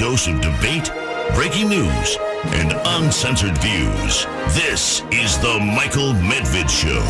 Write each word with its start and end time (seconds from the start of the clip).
dose 0.00 0.28
of 0.28 0.40
debate, 0.40 0.90
breaking 1.34 1.68
news, 1.68 2.16
and 2.54 2.72
uncensored 2.86 3.56
views. 3.58 4.24
This 4.54 5.02
is 5.12 5.38
the 5.40 5.60
Michael 5.76 6.14
Medved 6.14 6.70
Show. 6.70 7.02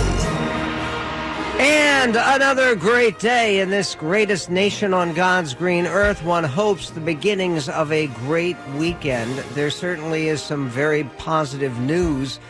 And 1.60 2.16
another 2.16 2.74
great 2.74 3.20
day 3.20 3.60
in 3.60 3.70
this 3.70 3.94
greatest 3.94 4.50
nation 4.50 4.92
on 4.92 5.14
God's 5.14 5.54
green 5.54 5.86
earth. 5.86 6.24
One 6.24 6.42
hopes 6.42 6.90
the 6.90 6.98
beginnings 6.98 7.68
of 7.68 7.92
a 7.92 8.08
great 8.08 8.56
weekend. 8.76 9.38
There 9.54 9.70
certainly 9.70 10.26
is 10.26 10.42
some 10.42 10.68
very 10.68 11.04
positive 11.16 11.78
news. 11.78 12.40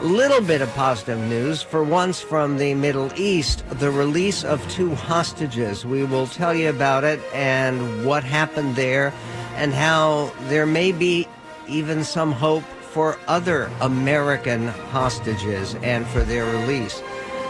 Little 0.00 0.40
bit 0.40 0.62
of 0.62 0.72
positive 0.74 1.18
news 1.28 1.60
for 1.60 1.84
once 1.84 2.18
from 2.18 2.56
the 2.56 2.72
Middle 2.72 3.10
East 3.14 3.62
the 3.78 3.90
release 3.90 4.42
of 4.42 4.66
two 4.70 4.94
hostages. 4.94 5.84
We 5.84 6.04
will 6.04 6.28
tell 6.28 6.54
you 6.54 6.70
about 6.70 7.04
it 7.04 7.20
and 7.34 8.06
what 8.06 8.24
happened 8.24 8.74
there 8.74 9.12
and 9.56 9.72
how 9.72 10.32
there 10.48 10.66
may 10.66 10.92
be 10.92 11.26
even 11.68 12.04
some 12.04 12.32
hope 12.32 12.62
for 12.62 13.18
other 13.26 13.70
American 13.80 14.68
hostages 14.68 15.74
and 15.76 16.06
for 16.06 16.20
their 16.20 16.46
release. 16.46 17.02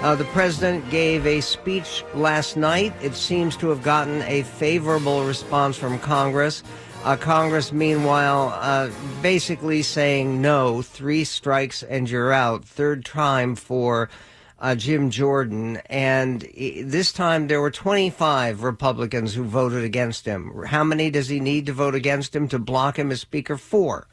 Uh, 0.02 0.14
the 0.14 0.24
president 0.26 0.88
gave 0.90 1.26
a 1.26 1.40
speech 1.40 2.04
last 2.14 2.56
night. 2.56 2.92
It 3.02 3.14
seems 3.14 3.56
to 3.58 3.68
have 3.68 3.82
gotten 3.82 4.22
a 4.22 4.42
favorable 4.42 5.24
response 5.24 5.76
from 5.76 5.98
Congress. 5.98 6.62
Uh, 7.02 7.16
Congress, 7.16 7.72
meanwhile, 7.72 8.52
uh, 8.60 8.90
basically 9.22 9.82
saying 9.82 10.42
no, 10.42 10.82
three 10.82 11.24
strikes 11.24 11.82
and 11.82 12.10
you're 12.10 12.32
out. 12.32 12.64
Third 12.64 13.04
time 13.04 13.54
for 13.54 14.10
uh, 14.58 14.74
Jim 14.74 15.10
Jordan. 15.10 15.78
And 15.86 16.42
this 16.82 17.12
time 17.12 17.46
there 17.46 17.60
were 17.60 17.70
25 17.70 18.62
Republicans 18.62 19.34
who 19.34 19.44
voted 19.44 19.84
against 19.84 20.24
him. 20.24 20.64
How 20.66 20.84
many 20.84 21.10
does 21.10 21.28
he 21.28 21.40
need 21.40 21.66
to 21.66 21.72
vote 21.72 21.94
against 21.94 22.34
him 22.34 22.48
to 22.48 22.58
block 22.58 22.98
him 22.98 23.10
as 23.10 23.20
Speaker? 23.20 23.56
Four. 23.56 24.08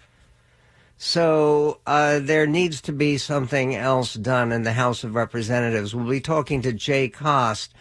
So 0.98 1.80
uh, 1.86 2.20
there 2.20 2.48
needs 2.48 2.82
to 2.82 2.94
be 2.94 3.18
something 3.18 3.76
else 3.76 4.14
done 4.14 4.52
in 4.52 4.64
the 4.64 4.74
House 4.74 5.04
of 5.04 5.16
Representatives. 5.16 5.94
We'll 5.94 6.10
be 6.10 6.22
talking 6.22 6.62
to 6.62 6.72
Jay 6.72 7.10
Cost 7.10 7.74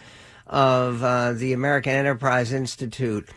of 0.47 1.03
uh, 1.03 1.33
the 1.33 1.53
American 1.53 1.93
Enterprise 1.93 2.53
Institute, 2.53 3.29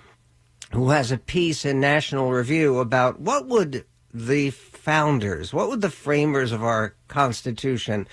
who 0.71 0.89
has 0.89 1.11
a 1.11 1.17
piece 1.17 1.65
in 1.65 1.79
National 1.79 2.31
Review 2.31 2.79
about 2.79 3.19
what 3.19 3.47
would 3.47 3.85
the 4.13 4.49
founders, 4.49 5.53
what 5.53 5.69
would 5.69 5.81
the 5.81 5.89
framers 5.89 6.51
of 6.51 6.63
our 6.63 6.95
Constitution 7.07 8.07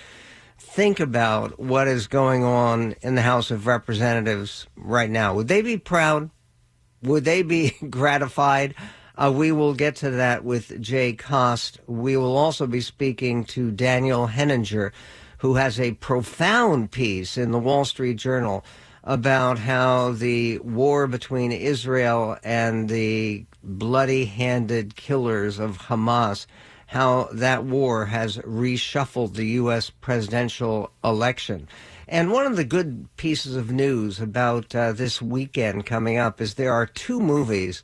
think 0.73 0.99
about 0.99 1.59
what 1.59 1.87
is 1.87 2.07
going 2.07 2.43
on 2.43 2.95
in 3.03 3.13
the 3.13 3.21
House 3.21 3.51
of 3.51 3.67
Representatives 3.67 4.65
right 4.75 5.09
now? 5.09 5.35
Would 5.35 5.47
they 5.47 5.61
be 5.61 5.77
proud? 5.77 6.31
Would 7.03 7.25
they 7.25 7.43
be 7.43 7.75
gratified? 7.91 8.73
Uh, 9.15 9.31
we 9.35 9.51
will 9.51 9.75
get 9.75 9.97
to 9.97 10.09
that 10.09 10.43
with 10.43 10.81
Jay 10.81 11.13
Cost. 11.13 11.79
We 11.85 12.17
will 12.17 12.35
also 12.35 12.65
be 12.65 12.81
speaking 12.81 13.45
to 13.45 13.69
Daniel 13.69 14.25
Henninger, 14.25 14.91
who 15.37 15.55
has 15.55 15.79
a 15.79 15.91
profound 15.91 16.89
piece 16.89 17.37
in 17.37 17.51
the 17.51 17.59
Wall 17.59 17.85
Street 17.85 18.15
Journal 18.15 18.65
about 19.03 19.59
how 19.59 20.13
the 20.13 20.57
war 20.57 21.05
between 21.05 21.51
Israel 21.51 22.35
and 22.43 22.89
the 22.89 23.45
bloody 23.63 24.25
handed 24.25 24.95
killers 24.95 25.59
of 25.59 25.77
Hamas, 25.77 26.47
how 26.93 27.27
that 27.33 27.63
war 27.63 28.05
has 28.05 28.37
reshuffled 28.37 29.33
the 29.33 29.47
U.S. 29.47 29.89
presidential 29.89 30.91
election. 31.03 31.67
And 32.07 32.31
one 32.31 32.45
of 32.45 32.55
the 32.55 32.63
good 32.63 33.07
pieces 33.17 33.55
of 33.55 33.71
news 33.71 34.21
about 34.21 34.75
uh, 34.75 34.91
this 34.91 35.19
weekend 35.19 35.87
coming 35.87 36.17
up 36.17 36.39
is 36.39 36.53
there 36.53 36.71
are 36.71 36.85
two 36.85 37.19
movies 37.19 37.81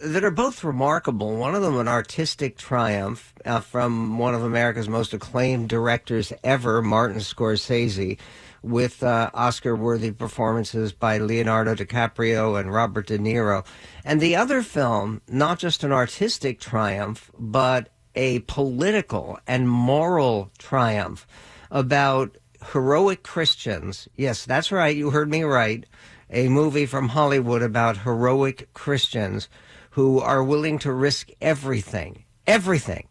that 0.00 0.24
are 0.24 0.30
both 0.30 0.64
remarkable. 0.64 1.36
One 1.36 1.54
of 1.54 1.60
them 1.60 1.78
an 1.78 1.88
artistic 1.88 2.56
triumph 2.56 3.34
uh, 3.44 3.60
from 3.60 4.16
one 4.16 4.34
of 4.34 4.42
America's 4.42 4.88
most 4.88 5.12
acclaimed 5.12 5.68
directors 5.68 6.32
ever, 6.42 6.80
Martin 6.80 7.18
Scorsese, 7.18 8.16
with 8.62 9.02
uh, 9.02 9.28
Oscar-worthy 9.34 10.12
performances 10.12 10.94
by 10.94 11.18
Leonardo 11.18 11.74
DiCaprio 11.74 12.58
and 12.58 12.72
Robert 12.72 13.08
De 13.08 13.18
Niro. 13.18 13.66
And 14.06 14.22
the 14.22 14.36
other 14.36 14.62
film, 14.62 15.20
not 15.28 15.58
just 15.58 15.84
an 15.84 15.92
artistic 15.92 16.60
triumph, 16.60 17.30
but 17.38 17.90
a 18.14 18.40
political 18.40 19.38
and 19.46 19.68
moral 19.68 20.50
triumph 20.58 21.26
about 21.70 22.36
heroic 22.72 23.22
Christians. 23.22 24.08
Yes, 24.16 24.44
that's 24.44 24.72
right. 24.72 24.96
You 24.96 25.10
heard 25.10 25.30
me 25.30 25.42
right. 25.42 25.84
A 26.30 26.48
movie 26.48 26.86
from 26.86 27.08
Hollywood 27.08 27.62
about 27.62 27.98
heroic 27.98 28.72
Christians 28.74 29.48
who 29.90 30.18
are 30.20 30.42
willing 30.42 30.78
to 30.78 30.92
risk 30.92 31.28
everything, 31.40 32.24
everything, 32.46 33.08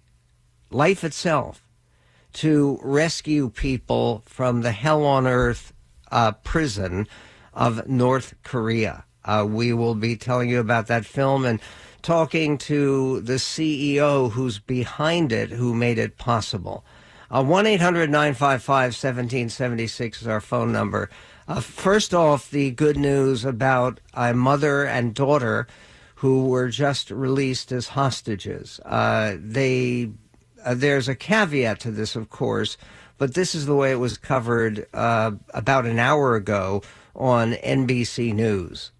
life 0.71 1.03
itself, 1.03 1.67
to 2.33 2.79
rescue 2.81 3.49
people 3.49 4.23
from 4.25 4.61
the 4.61 4.71
hell 4.71 5.05
on 5.05 5.27
earth 5.27 5.73
uh, 6.11 6.31
prison 6.31 7.07
of 7.53 7.87
North 7.87 8.33
Korea. 8.43 9.05
Uh, 9.23 9.45
we 9.47 9.73
will 9.73 9.95
be 9.95 10.15
telling 10.15 10.49
you 10.49 10.59
about 10.59 10.87
that 10.87 11.05
film 11.05 11.45
and 11.45 11.59
talking 12.01 12.57
to 12.57 13.21
the 13.21 13.33
CEO 13.33 14.31
who's 14.31 14.59
behind 14.59 15.31
it, 15.31 15.51
who 15.51 15.73
made 15.73 15.97
it 15.97 16.17
possible. 16.17 16.83
Uh, 17.29 17.43
1 17.43 17.65
800 17.65 18.09
955 18.09 18.89
1776 18.89 20.21
is 20.21 20.27
our 20.27 20.41
phone 20.41 20.71
number. 20.71 21.09
Uh, 21.47 21.61
first 21.61 22.13
off, 22.13 22.49
the 22.51 22.71
good 22.71 22.97
news 22.97 23.45
about 23.45 23.99
a 24.13 24.33
mother 24.33 24.85
and 24.85 25.13
daughter 25.13 25.67
who 26.15 26.45
were 26.45 26.69
just 26.69 27.09
released 27.09 27.71
as 27.71 27.89
hostages. 27.89 28.79
Uh, 28.85 29.35
they 29.39 30.11
uh, 30.63 30.75
there's 30.75 31.07
a 31.07 31.15
caveat 31.15 31.79
to 31.79 31.91
this, 31.91 32.15
of 32.15 32.29
course, 32.29 32.77
but 33.17 33.33
this 33.33 33.55
is 33.55 33.65
the 33.65 33.75
way 33.75 33.91
it 33.91 33.99
was 33.99 34.17
covered 34.17 34.85
uh, 34.93 35.31
about 35.53 35.85
an 35.85 35.99
hour 35.99 36.35
ago 36.35 36.83
on 37.15 37.53
NBC 37.53 38.33
News. 38.33 38.91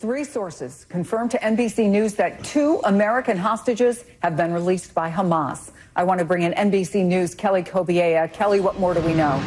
Three 0.00 0.24
sources 0.24 0.86
confirmed 0.88 1.30
to 1.32 1.38
NBC 1.40 1.86
News 1.90 2.14
that 2.14 2.42
two 2.42 2.80
American 2.84 3.36
hostages 3.36 4.06
have 4.22 4.34
been 4.34 4.50
released 4.50 4.94
by 4.94 5.10
Hamas. 5.10 5.72
I 5.94 6.04
want 6.04 6.20
to 6.20 6.24
bring 6.24 6.40
in 6.40 6.54
NBC 6.54 7.04
News' 7.04 7.34
Kelly 7.34 7.62
Cobiella. 7.62 8.32
Kelly, 8.32 8.60
what 8.60 8.80
more 8.80 8.94
do 8.94 9.00
we 9.00 9.12
know? 9.12 9.38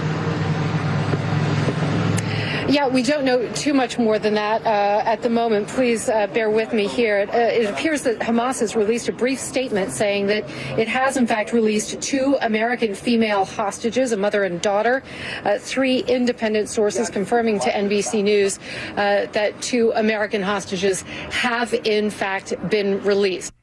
Yeah, 2.69 2.87
we 2.87 3.03
don't 3.03 3.25
know 3.25 3.45
too 3.53 3.73
much 3.73 3.99
more 3.99 4.17
than 4.17 4.35
that 4.35 4.65
uh, 4.65 5.03
at 5.05 5.21
the 5.21 5.29
moment. 5.29 5.67
Please 5.67 6.07
uh, 6.07 6.27
bear 6.27 6.49
with 6.49 6.71
me 6.71 6.87
here. 6.87 7.19
It, 7.19 7.29
uh, 7.29 7.37
it, 7.37 7.69
appears 7.69 8.03
that 8.03 8.19
Hamas 8.19 8.61
has 8.61 8.73
released 8.73 9.09
a 9.09 9.11
brief 9.11 9.37
statement 9.37 9.91
saying 9.91 10.27
that 10.27 10.45
it 10.79 10.87
has, 10.87 11.17
in 11.17 11.27
fact, 11.27 11.51
released 11.51 12.01
two 12.01 12.37
American 12.41 12.95
female 12.95 13.43
hostages, 13.43 14.13
a 14.13 14.17
mother 14.17 14.45
and 14.45 14.61
daughter. 14.61 15.03
Uh, 15.43 15.57
three 15.59 15.99
independent 15.99 16.69
sources 16.69 17.09
confirming 17.09 17.59
to 17.59 17.69
NBC 17.69 18.23
News 18.23 18.59
uh, 18.91 19.25
that 19.33 19.61
two 19.61 19.91
American 19.95 20.41
hostages 20.41 21.01
have, 21.31 21.73
in 21.73 22.09
fact, 22.09 22.53
been 22.69 23.03
released. 23.03 23.53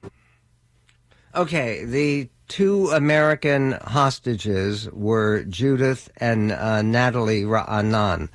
Okay, 1.35 1.87
the 1.87 2.29
two 2.49 2.91
American 2.91 3.73
hostages 3.83 4.91
were 4.93 5.45
Judith 5.45 6.11
and 6.19 6.53
uh, 6.53 6.83
Natalie 6.83 7.45
Ra'anan 7.45 8.29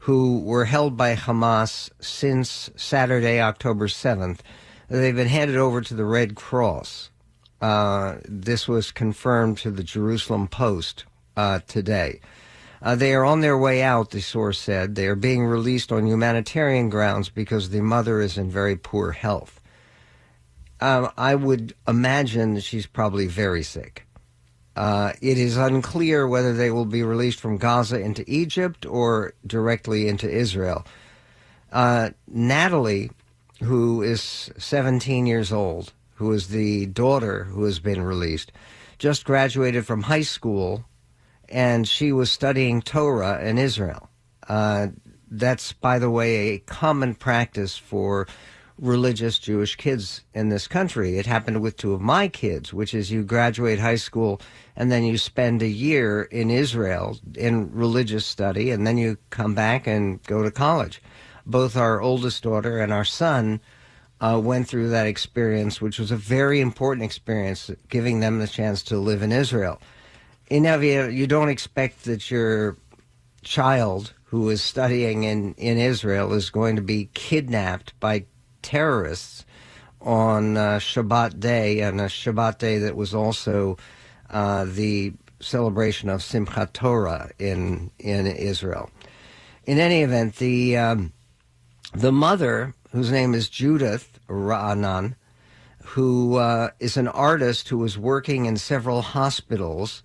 who 0.00 0.40
were 0.40 0.64
held 0.64 0.96
by 0.96 1.14
Hamas 1.14 1.90
since 2.00 2.70
Saturday, 2.74 3.40
October 3.40 3.86
7th. 3.86 4.38
They've 4.88 5.14
been 5.14 5.28
handed 5.28 5.56
over 5.56 5.80
to 5.82 5.94
the 5.94 6.04
Red 6.04 6.34
Cross. 6.34 7.10
Uh, 7.60 8.16
this 8.24 8.66
was 8.66 8.92
confirmed 8.92 9.58
to 9.58 9.70
the 9.70 9.84
Jerusalem 9.84 10.48
Post 10.48 11.04
uh, 11.36 11.60
today. 11.66 12.20
Uh, 12.82 12.94
they 12.94 13.12
are 13.12 13.26
on 13.26 13.40
their 13.40 13.58
way 13.58 13.82
out, 13.82 14.10
the 14.10 14.22
source 14.22 14.58
said. 14.58 14.94
They 14.94 15.06
are 15.06 15.14
being 15.14 15.44
released 15.44 15.92
on 15.92 16.06
humanitarian 16.06 16.88
grounds 16.88 17.28
because 17.28 17.68
the 17.68 17.82
mother 17.82 18.22
is 18.22 18.38
in 18.38 18.50
very 18.50 18.76
poor 18.76 19.12
health. 19.12 19.60
Um, 20.80 21.10
I 21.18 21.34
would 21.34 21.74
imagine 21.86 22.58
she's 22.60 22.86
probably 22.86 23.26
very 23.26 23.62
sick. 23.62 24.06
Uh, 24.76 25.12
it 25.20 25.36
is 25.36 25.56
unclear 25.56 26.26
whether 26.26 26.52
they 26.52 26.70
will 26.70 26.84
be 26.84 27.02
released 27.02 27.40
from 27.40 27.58
Gaza 27.58 28.00
into 28.00 28.24
Egypt 28.26 28.86
or 28.86 29.34
directly 29.46 30.08
into 30.08 30.30
Israel. 30.30 30.86
Uh, 31.72 32.10
Natalie, 32.26 33.10
who 33.62 34.02
is 34.02 34.50
17 34.58 35.26
years 35.26 35.52
old, 35.52 35.92
who 36.14 36.32
is 36.32 36.48
the 36.48 36.86
daughter 36.86 37.44
who 37.44 37.64
has 37.64 37.78
been 37.78 38.02
released, 38.02 38.52
just 38.98 39.24
graduated 39.24 39.86
from 39.86 40.02
high 40.02 40.22
school 40.22 40.84
and 41.48 41.86
she 41.88 42.12
was 42.12 42.30
studying 42.30 42.80
Torah 42.80 43.42
in 43.42 43.58
Israel. 43.58 44.08
Uh, 44.48 44.88
that's, 45.30 45.72
by 45.72 45.98
the 45.98 46.10
way, 46.10 46.50
a 46.50 46.58
common 46.58 47.14
practice 47.14 47.76
for 47.76 48.26
religious 48.80 49.38
Jewish 49.38 49.76
kids 49.76 50.24
in 50.34 50.48
this 50.48 50.66
country. 50.66 51.18
It 51.18 51.26
happened 51.26 51.60
with 51.60 51.76
two 51.76 51.92
of 51.92 52.00
my 52.00 52.28
kids, 52.28 52.72
which 52.72 52.94
is 52.94 53.10
you 53.10 53.22
graduate 53.22 53.78
high 53.78 53.96
school 53.96 54.40
and 54.74 54.90
then 54.90 55.04
you 55.04 55.18
spend 55.18 55.62
a 55.62 55.68
year 55.68 56.22
in 56.22 56.50
Israel 56.50 57.18
in 57.36 57.70
religious 57.72 58.24
study, 58.24 58.70
and 58.70 58.86
then 58.86 58.96
you 58.96 59.18
come 59.28 59.54
back 59.54 59.86
and 59.86 60.22
go 60.22 60.42
to 60.42 60.50
college. 60.50 61.02
Both 61.44 61.76
our 61.76 62.00
oldest 62.00 62.42
daughter 62.42 62.78
and 62.78 62.92
our 62.92 63.04
son 63.04 63.60
uh, 64.20 64.40
went 64.42 64.68
through 64.68 64.88
that 64.90 65.06
experience, 65.06 65.80
which 65.80 65.98
was 65.98 66.10
a 66.10 66.16
very 66.16 66.60
important 66.60 67.04
experience, 67.04 67.70
giving 67.88 68.20
them 68.20 68.38
the 68.38 68.48
chance 68.48 68.82
to 68.84 68.98
live 68.98 69.22
in 69.22 69.32
Israel. 69.32 69.80
In 70.48 70.64
Evia, 70.64 71.12
you 71.14 71.26
don't 71.26 71.48
expect 71.48 72.04
that 72.04 72.30
your 72.30 72.76
child 73.42 74.14
who 74.24 74.48
is 74.48 74.62
studying 74.62 75.24
in, 75.24 75.54
in 75.54 75.76
Israel 75.76 76.32
is 76.32 76.50
going 76.50 76.76
to 76.76 76.82
be 76.82 77.10
kidnapped 77.14 77.98
by 78.00 78.24
terrorists 78.62 79.44
on 80.00 80.56
uh, 80.56 80.78
Shabbat 80.78 81.40
day, 81.40 81.80
and 81.80 82.00
a 82.00 82.06
Shabbat 82.06 82.58
day 82.58 82.78
that 82.78 82.96
was 82.96 83.14
also 83.14 83.76
uh, 84.30 84.64
the 84.66 85.12
celebration 85.40 86.08
of 86.08 86.20
Simchat 86.20 86.72
Torah 86.72 87.30
in 87.38 87.90
in 87.98 88.26
Israel. 88.26 88.90
In 89.64 89.78
any 89.78 90.02
event, 90.02 90.36
the 90.36 90.76
um, 90.76 91.12
the 91.92 92.12
mother, 92.12 92.74
whose 92.92 93.10
name 93.10 93.34
is 93.34 93.48
Judith 93.48 94.18
Ra'anan, 94.28 95.16
who 95.84 96.36
uh, 96.36 96.70
is 96.78 96.96
an 96.96 97.08
artist 97.08 97.68
who 97.68 97.78
was 97.78 97.98
working 97.98 98.46
in 98.46 98.56
several 98.56 99.02
hospitals 99.02 100.02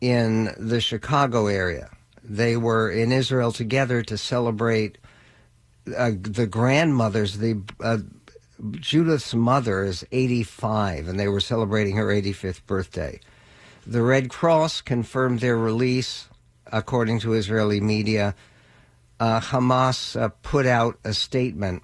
in 0.00 0.54
the 0.56 0.80
Chicago 0.80 1.46
area. 1.46 1.90
They 2.24 2.56
were 2.56 2.90
in 2.90 3.12
Israel 3.12 3.52
together 3.52 4.02
to 4.02 4.16
celebrate 4.16 4.98
uh, 5.96 6.12
the 6.20 6.46
grandmothers, 6.46 7.38
the 7.38 7.60
uh, 7.80 7.98
Judith's 8.72 9.34
mother 9.34 9.82
is 9.82 10.06
85, 10.12 11.08
and 11.08 11.18
they 11.18 11.28
were 11.28 11.40
celebrating 11.40 11.96
her 11.96 12.06
85th 12.06 12.64
birthday. 12.66 13.20
The 13.86 14.02
Red 14.02 14.30
Cross 14.30 14.82
confirmed 14.82 15.40
their 15.40 15.56
release, 15.56 16.28
according 16.66 17.20
to 17.20 17.32
Israeli 17.34 17.80
media. 17.80 18.34
Uh, 19.18 19.40
Hamas 19.40 20.20
uh, 20.20 20.28
put 20.42 20.66
out 20.66 20.98
a 21.04 21.12
statement 21.12 21.82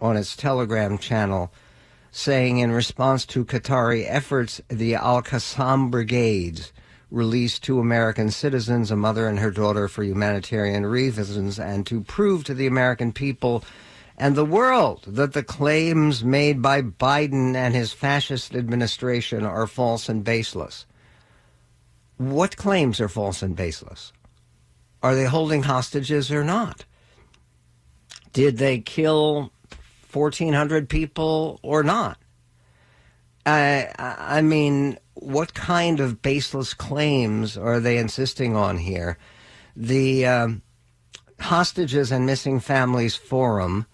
on 0.00 0.16
its 0.16 0.36
Telegram 0.36 0.96
channel 0.96 1.52
saying, 2.10 2.58
in 2.58 2.70
response 2.70 3.26
to 3.26 3.44
Qatari 3.44 4.04
efforts, 4.08 4.60
the 4.68 4.94
Al 4.94 5.22
Qassam 5.22 5.90
Brigades 5.90 6.72
released 7.14 7.62
two 7.62 7.78
American 7.78 8.30
citizens, 8.30 8.90
a 8.90 8.96
mother 8.96 9.28
and 9.28 9.38
her 9.38 9.50
daughter, 9.50 9.88
for 9.88 10.02
humanitarian 10.02 10.84
reasons, 10.84 11.58
and 11.58 11.86
to 11.86 12.00
prove 12.02 12.44
to 12.44 12.54
the 12.54 12.66
American 12.66 13.12
people 13.12 13.64
and 14.16 14.34
the 14.34 14.44
world 14.44 15.02
that 15.06 15.32
the 15.32 15.42
claims 15.42 16.24
made 16.24 16.62
by 16.62 16.82
Biden 16.82 17.54
and 17.54 17.74
his 17.74 17.92
fascist 17.92 18.54
administration 18.54 19.44
are 19.44 19.66
false 19.66 20.08
and 20.08 20.24
baseless. 20.24 20.86
What 22.16 22.56
claims 22.56 23.00
are 23.00 23.08
false 23.08 23.42
and 23.42 23.56
baseless? 23.56 24.12
Are 25.02 25.14
they 25.14 25.24
holding 25.24 25.64
hostages 25.64 26.30
or 26.30 26.44
not? 26.44 26.84
Did 28.32 28.58
they 28.58 28.78
kill 28.78 29.52
1,400 30.12 30.88
people 30.88 31.58
or 31.62 31.82
not? 31.82 32.18
I, 33.46 33.88
I 33.98 34.42
mean, 34.42 34.98
what 35.14 35.54
kind 35.54 36.00
of 36.00 36.22
baseless 36.22 36.74
claims 36.74 37.56
are 37.56 37.80
they 37.80 37.98
insisting 37.98 38.56
on 38.56 38.78
here? 38.78 39.16
The 39.76 40.26
um, 40.26 40.62
Hostages 41.40 42.12
and 42.12 42.26
Missing 42.26 42.60
Families 42.60 43.16
Forum 43.16 43.86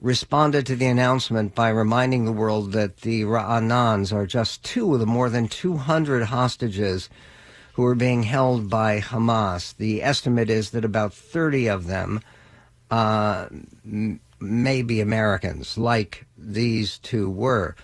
responded 0.00 0.66
to 0.66 0.76
the 0.76 0.86
announcement 0.86 1.54
by 1.54 1.68
reminding 1.68 2.24
the 2.24 2.32
world 2.32 2.72
that 2.72 2.98
the 2.98 3.22
Ra'anans 3.22 4.12
are 4.12 4.26
just 4.26 4.64
two 4.64 4.94
of 4.94 5.00
the 5.00 5.06
more 5.06 5.28
than 5.28 5.46
200 5.46 6.24
hostages 6.24 7.10
who 7.74 7.84
are 7.84 7.94
being 7.94 8.22
held 8.22 8.70
by 8.70 9.00
Hamas. 9.00 9.76
The 9.76 10.02
estimate 10.02 10.48
is 10.50 10.70
that 10.70 10.84
about 10.84 11.12
30 11.12 11.68
of 11.68 11.86
them 11.86 12.20
uh, 12.90 13.46
m- 13.84 14.20
may 14.40 14.82
be 14.82 15.00
Americans, 15.00 15.76
like 15.76 16.26
these 16.36 16.98
two 16.98 17.30
were. 17.30 17.76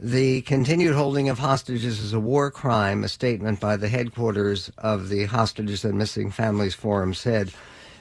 The 0.00 0.42
continued 0.42 0.94
holding 0.94 1.28
of 1.28 1.40
hostages 1.40 1.98
is 1.98 2.12
a 2.12 2.20
war 2.20 2.52
crime, 2.52 3.02
a 3.02 3.08
statement 3.08 3.58
by 3.58 3.76
the 3.76 3.88
headquarters 3.88 4.70
of 4.78 5.08
the 5.08 5.24
Hostages 5.24 5.84
and 5.84 5.98
Missing 5.98 6.30
Families 6.30 6.76
Forum 6.76 7.14
said. 7.14 7.50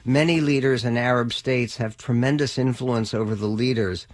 Many 0.06 0.40
leaders 0.40 0.86
in 0.86 0.96
Arab 0.96 1.34
states 1.34 1.78
have 1.78 1.98
tremendous 1.98 2.60
influence 2.60 3.16
over 3.16 3.34
the 3.34 3.48
leaders 3.48 4.06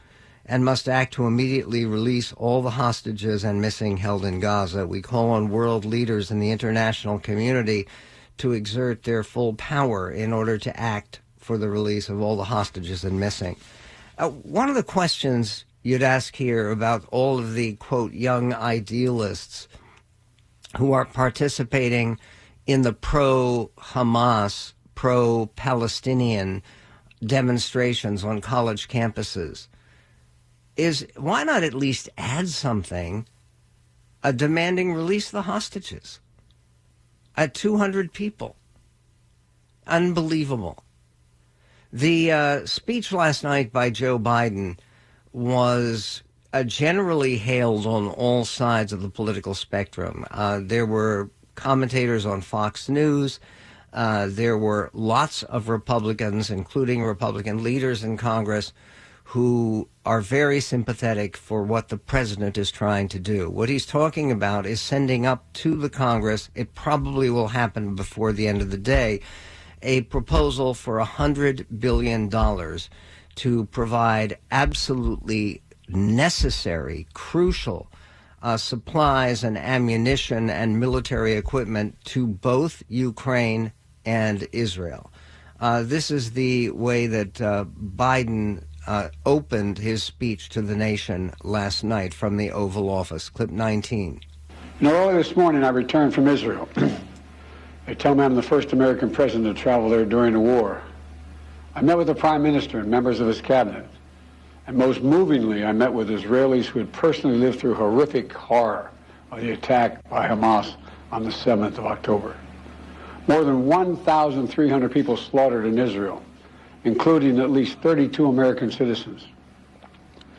and 0.46 0.64
must 0.64 0.88
act 0.88 1.14
to 1.16 1.28
immediately 1.28 1.86
release 1.86 2.32
all 2.32 2.62
the 2.62 2.70
hostages 2.70 3.44
and 3.44 3.60
missing 3.60 3.98
held 3.98 4.24
in 4.24 4.40
Gaza. 4.40 4.88
We 4.88 5.02
call 5.02 5.32
on 5.32 5.50
world 5.50 5.84
leaders 5.84 6.32
in 6.32 6.40
the 6.40 6.52
international 6.52 7.20
community 7.20 7.86
to 8.38 8.54
exert 8.54 9.04
their 9.04 9.26
full 9.26 9.56
power 9.56 10.10
in 10.10 10.32
order 10.32 10.58
to 10.58 10.80
act 10.80 11.20
for 11.38 11.58
the 11.58 11.70
release 11.70 12.08
of 12.08 12.22
all 12.22 12.38
the 12.38 12.46
hostages 12.46 13.04
and 13.04 13.20
missing. 13.20 13.58
Uh, 14.18 14.30
one 14.30 14.70
of 14.70 14.76
the 14.76 14.84
questions 14.84 15.66
you'd 15.84 16.02
ask 16.02 16.36
here 16.36 16.72
about 16.72 17.06
all 17.12 17.38
of 17.38 17.54
the 17.54 17.74
quote 17.74 18.14
young 18.14 18.54
idealists 18.54 19.68
who 20.78 20.94
are 20.94 21.06
participating 21.06 22.18
in 22.66 22.82
the 22.82 22.94
pro 22.94 23.70
Hamas 23.78 24.74
pro 24.96 25.48
Palestinian 25.56 26.64
demonstrations 27.24 28.24
on 28.24 28.42
college 28.42 28.88
campuses 28.88 29.68
is 30.76 31.06
why 31.16 31.44
not 31.44 31.64
at 31.64 31.74
least 31.74 32.10
add 32.18 32.48
something 32.48 33.28
a 34.24 34.34
demanding 34.34 34.94
release 34.94 35.30
the 35.30 35.44
hostages 35.44 36.20
at 37.36 37.54
200 37.54 38.14
people? 38.14 38.56
Unbelievable. 39.86 40.84
The 41.92 42.32
uh, 42.32 42.66
speech 42.66 43.12
last 43.12 43.44
night 43.44 43.72
by 43.72 43.90
Joe 43.90 44.18
Biden 44.18 44.78
was 45.34 46.24
uh, 46.54 46.64
generally 46.64 47.38
hailed 47.38 47.86
on 47.86 48.08
all 48.08 48.46
sides 48.46 48.94
of 48.94 49.02
the 49.02 49.10
political 49.10 49.54
spectrum. 49.54 50.26
Uh, 50.32 50.62
there 50.62 50.86
were 50.86 51.30
commentators 51.56 52.26
on 52.26 52.42
Fox 52.42 52.88
News 52.88 53.40
uh, 53.94 54.28
there 54.28 54.58
were 54.58 54.90
lots 54.94 55.44
of 55.44 55.70
Republicans, 55.70 56.50
including 56.50 57.04
Republican 57.04 57.64
leaders 57.64 58.04
in 58.04 58.18
Congress, 58.18 58.74
who 59.26 59.88
are 60.06 60.20
very 60.20 60.60
sympathetic 60.60 61.38
for 61.38 61.64
what 61.64 61.90
the 61.90 61.98
president 61.98 62.58
is 62.58 62.72
trying 62.72 63.08
to 63.08 63.20
do. 63.20 63.50
What 63.50 63.70
he's 63.70 63.86
talking 63.86 64.32
about 64.32 64.66
is 64.66 64.82
sending 64.82 65.26
up 65.26 65.46
to 65.54 65.76
the 65.76 65.90
Congress, 65.90 66.50
it 66.56 66.74
probably 66.74 67.30
will 67.30 67.50
happen 67.50 67.96
before 67.96 68.34
the 68.34 68.48
end 68.48 68.62
of 68.62 68.72
the 68.72 68.78
day, 68.78 69.22
a 69.82 70.02
proposal 70.02 70.74
for 70.74 71.00
$100 71.00 71.80
billion 71.80 72.30
to 73.36 73.66
provide 73.66 74.38
absolutely 74.52 75.62
necessary, 75.88 77.08
crucial 77.14 77.92
uh, 78.42 78.58
supplies 78.58 79.44
and 79.44 79.58
ammunition 79.58 80.50
and 80.50 80.80
military 80.80 81.34
equipment 81.34 81.96
to 82.04 82.28
both 82.28 82.84
Ukraine 82.90 83.72
and 84.06 84.48
Israel. 84.52 85.12
Uh, 85.60 85.82
this 85.82 86.12
is 86.12 86.32
the 86.32 86.70
way 86.72 87.08
that 87.08 87.42
uh, 87.42 87.64
Biden 87.66 88.66
uh, 88.86 89.10
opened 89.26 89.78
his 89.78 90.04
speech 90.04 90.50
to 90.50 90.62
the 90.62 90.76
nation 90.76 91.32
last 91.44 91.86
night 91.86 92.14
from 92.14 92.36
the 92.36 92.52
Oval 92.52 92.90
Office. 92.90 93.30
Clip 93.30 93.50
19. 93.50 94.20
You 94.82 94.88
know, 94.90 94.94
early 94.94 95.14
this 95.14 95.38
morning 95.38 95.64
I 95.64 95.70
returned 95.70 96.14
from 96.14 96.28
Israel. 96.28 96.68
they 97.86 97.96
tell 97.96 98.14
me 98.14 98.26
I'm 98.26 98.36
the 98.36 98.42
first 98.42 98.74
American 98.74 99.10
president 99.10 99.56
to 99.56 99.62
travel 99.62 99.90
there 99.90 100.04
during 100.04 100.34
the 100.34 100.40
war. 100.42 100.82
I 101.76 101.82
met 101.82 101.98
with 101.98 102.08
the 102.08 102.16
prime 102.16 102.44
minister 102.44 102.80
and 102.80 102.90
members 102.90 103.20
of 103.20 103.28
his 103.28 103.42
cabinet. 103.42 103.86
And 104.68 104.78
most 104.78 105.02
movingly, 105.02 105.66
I 105.66 105.72
met 105.72 105.92
with 105.92 106.10
Israelis 106.10 106.66
who 106.66 106.80
had 106.80 106.92
personally 106.94 107.38
lived 107.38 107.60
through 107.60 107.74
horrific 107.74 108.32
horror 108.32 108.92
of 109.32 109.42
the 109.42 109.52
attack 109.52 110.08
by 110.10 110.28
Hamas 110.28 110.76
on 111.12 111.24
the 111.24 111.32
7th 111.32 111.78
of 111.78 111.86
October. 111.86 112.36
More 113.28 113.44
than 113.44 113.66
1,300 113.66 114.92
people 114.92 115.18
slaughtered 115.18 115.66
in 115.66 115.80
Israel, 115.80 116.22
including 116.84 117.40
at 117.40 117.50
least 117.50 117.80
32 117.80 118.28
American 118.28 118.72
citizens. 118.72 119.28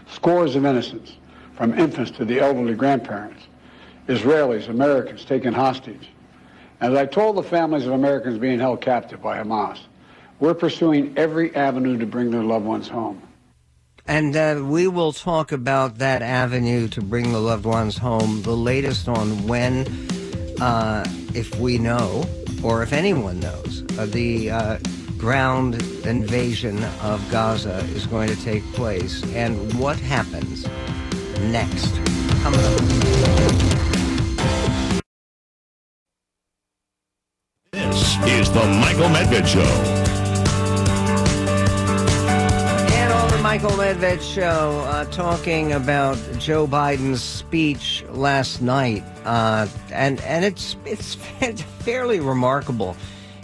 Scores 0.07 0.55
of 0.55 0.65
innocents, 0.65 1.17
from 1.57 1.79
infants 1.79 2.11
to 2.13 2.25
the 2.25 2.41
elderly 2.41 2.75
grandparents. 2.75 3.43
Israelis, 4.09 4.69
Americans 4.69 5.25
taken 5.25 5.53
hostage. 5.53 6.11
As 6.81 6.95
I 6.95 7.07
told 7.07 7.37
the 7.37 7.43
families 7.43 7.87
of 7.87 7.93
Americans 7.93 8.39
being 8.39 8.59
held 8.59 8.81
captive 8.81 9.23
by 9.23 9.39
Hamas, 9.39 9.79
we're 10.45 10.53
pursuing 10.53 11.15
every 11.17 11.57
avenue 11.57 11.97
to 11.97 12.05
bring 12.05 12.31
their 12.31 12.43
loved 12.43 12.67
ones 12.67 12.87
home. 12.87 13.23
And 14.07 14.37
uh, 14.37 14.61
we 14.63 14.87
will 14.87 15.15
talk 15.15 15.53
about 15.53 15.97
that 15.99 16.21
avenue 16.21 16.89
to 16.89 17.01
bring 17.01 17.33
the 17.33 17.41
loved 17.41 17.65
ones 17.65 17.97
home, 17.97 18.43
the 18.43 18.55
latest 18.55 19.09
on 19.09 19.47
when, 19.49 19.87
uh, 20.61 21.03
if 21.35 21.59
we 21.59 21.79
know, 21.79 22.27
or 22.63 22.83
if 22.83 22.93
anyone 22.93 23.41
knows, 23.41 23.83
uh, 23.99 24.05
the 24.05 24.51
uh, 24.51 24.79
ground 25.17 25.77
invasion 26.05 26.85
of 27.01 27.27
Gaza 27.31 27.79
is 27.95 28.07
going 28.07 28.29
to 28.29 28.37
take 28.45 28.63
place 28.75 29.25
and 29.33 29.57
what 29.81 29.99
happens 29.99 30.69
next. 31.41 31.95
Coming 32.43 32.61
up. 32.61 32.81
This 37.73 38.19
is 38.27 38.53
the 38.53 38.67
Michael 38.67 39.09
Medved 39.09 39.47
Show. 39.47 40.04
Michael 43.55 43.71
Medved 43.79 44.21
show 44.21 44.81
uh, 44.81 45.05
talking 45.13 45.75
about 45.75 46.19
Joe 46.41 46.67
Biden's 46.67 47.23
speech 47.23 48.05
last 48.11 48.61
night, 48.61 49.05
uh, 49.25 49.69
and 49.93 50.21
and 50.23 50.45
it's 50.45 50.75
it's 50.85 51.15
fairly 51.85 52.19
remarkable. 52.19 52.97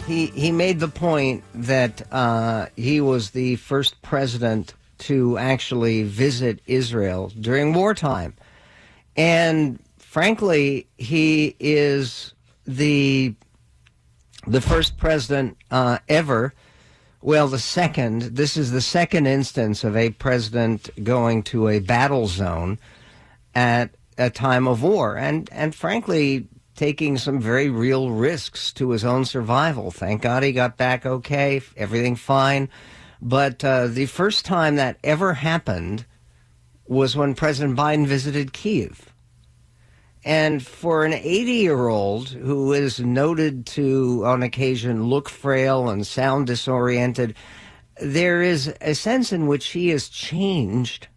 He 0.05 0.25
he 0.25 0.51
made 0.51 0.81
the 0.81 0.89
point 0.89 1.45
that 1.53 2.01
uh, 2.11 2.65
he 2.75 2.99
was 2.99 3.29
the 3.29 3.55
first 3.55 4.01
president 4.01 4.73
to 4.97 5.37
actually 5.37 6.03
visit 6.03 6.59
Israel 6.67 7.31
during 7.39 7.71
wartime, 7.73 8.33
and 9.15 9.79
frankly, 9.97 10.87
he 10.97 11.55
is 11.57 12.33
the 12.67 13.33
the 14.45 14.59
first 14.59 14.97
president 14.97 15.55
uh, 15.71 15.99
ever 16.09 16.53
well, 17.21 17.47
the 17.47 17.59
second, 17.59 18.21
this 18.21 18.57
is 18.57 18.71
the 18.71 18.81
second 18.81 19.27
instance 19.27 19.83
of 19.83 19.95
a 19.95 20.09
president 20.09 20.89
going 21.03 21.43
to 21.43 21.67
a 21.67 21.79
battle 21.79 22.27
zone 22.27 22.79
at 23.53 23.91
a 24.17 24.29
time 24.29 24.67
of 24.67 24.81
war 24.81 25.17
and, 25.17 25.49
and 25.51 25.75
frankly, 25.75 26.47
taking 26.75 27.17
some 27.17 27.39
very 27.39 27.69
real 27.69 28.09
risks 28.09 28.73
to 28.73 28.89
his 28.89 29.05
own 29.05 29.23
survival. 29.23 29.91
Thank 29.91 30.23
God 30.23 30.41
he 30.41 30.51
got 30.51 30.77
back 30.77 31.05
okay, 31.05 31.61
everything 31.77 32.15
fine. 32.15 32.69
But 33.21 33.63
uh, 33.63 33.87
the 33.87 34.07
first 34.07 34.45
time 34.45 34.77
that 34.77 34.97
ever 35.03 35.35
happened 35.35 36.05
was 36.87 37.15
when 37.15 37.35
President 37.35 37.77
Biden 37.77 38.07
visited 38.07 38.51
Kiev. 38.51 39.10
And 40.23 40.65
for 40.65 41.03
an 41.03 41.13
80 41.13 41.51
year 41.51 41.87
old 41.87 42.29
who 42.29 42.73
is 42.73 42.99
noted 42.99 43.65
to, 43.67 44.23
on 44.25 44.43
occasion, 44.43 45.05
look 45.05 45.29
frail 45.29 45.89
and 45.89 46.05
sound 46.05 46.47
disoriented, 46.47 47.35
there 48.01 48.41
is 48.41 48.73
a 48.81 48.93
sense 48.93 49.31
in 49.31 49.47
which 49.47 49.67
he 49.67 49.89
is 49.89 50.09
changed 50.09 51.07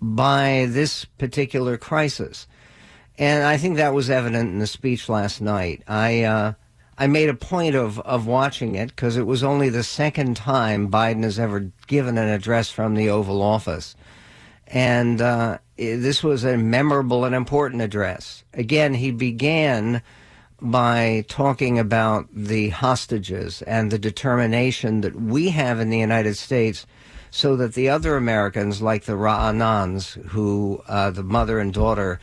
by 0.00 0.66
this 0.70 1.04
particular 1.04 1.76
crisis. 1.76 2.46
And 3.18 3.44
I 3.44 3.56
think 3.56 3.76
that 3.76 3.94
was 3.94 4.08
evident 4.08 4.50
in 4.50 4.60
the 4.60 4.66
speech 4.66 5.08
last 5.08 5.40
night. 5.40 5.82
I, 5.86 6.22
uh, 6.22 6.52
I 6.96 7.06
made 7.06 7.28
a 7.28 7.34
point 7.34 7.74
of, 7.74 7.98
of 8.00 8.26
watching 8.26 8.76
it 8.76 8.88
because 8.88 9.16
it 9.16 9.26
was 9.26 9.42
only 9.42 9.68
the 9.68 9.82
second 9.82 10.36
time 10.36 10.90
Biden 10.90 11.24
has 11.24 11.38
ever 11.38 11.70
given 11.86 12.16
an 12.16 12.28
address 12.28 12.70
from 12.70 12.94
the 12.94 13.10
Oval 13.10 13.42
Office. 13.42 13.96
And 14.66 15.20
uh, 15.20 15.58
this 15.78 16.22
was 16.24 16.44
a 16.44 16.56
memorable 16.56 17.24
and 17.24 17.34
important 17.34 17.82
address. 17.82 18.42
Again, 18.52 18.94
he 18.94 19.12
began 19.12 20.02
by 20.60 21.24
talking 21.28 21.78
about 21.78 22.26
the 22.32 22.70
hostages 22.70 23.62
and 23.62 23.90
the 23.90 23.98
determination 23.98 25.02
that 25.02 25.14
we 25.14 25.50
have 25.50 25.78
in 25.78 25.88
the 25.88 25.98
United 25.98 26.36
States 26.36 26.84
so 27.30 27.54
that 27.56 27.74
the 27.74 27.88
other 27.88 28.16
Americans, 28.16 28.82
like 28.82 29.04
the 29.04 29.12
Ra'anans, 29.12 30.14
who 30.28 30.82
uh, 30.88 31.10
the 31.10 31.22
mother 31.22 31.60
and 31.60 31.72
daughter, 31.72 32.18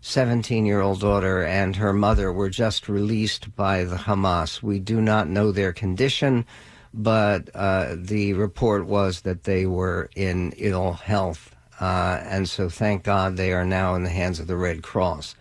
17 0.00 0.66
year 0.66 0.80
old 0.80 1.00
daughter, 1.00 1.44
and 1.44 1.76
her 1.76 1.92
mother 1.92 2.32
were 2.32 2.50
just 2.50 2.88
released 2.88 3.54
by 3.54 3.84
the 3.84 3.96
Hamas. 3.96 4.62
We 4.62 4.80
do 4.80 5.00
not 5.00 5.28
know 5.28 5.52
their 5.52 5.72
condition, 5.72 6.44
but 6.92 7.50
uh, 7.54 7.94
the 7.96 8.32
report 8.32 8.86
was 8.86 9.20
that 9.20 9.44
they 9.44 9.66
were 9.66 10.10
in 10.16 10.52
ill 10.56 10.94
health 10.94 11.55
uh, 11.80 12.20
and 12.22 12.48
so 12.48 12.68
thank 12.68 13.02
God 13.02 13.36
they 13.36 13.52
are 13.52 13.64
now 13.64 13.94
in 13.94 14.02
the 14.02 14.10
hands 14.10 14.40
of 14.40 14.46
the 14.46 14.56
Red 14.56 14.82
Cross. 14.82 15.36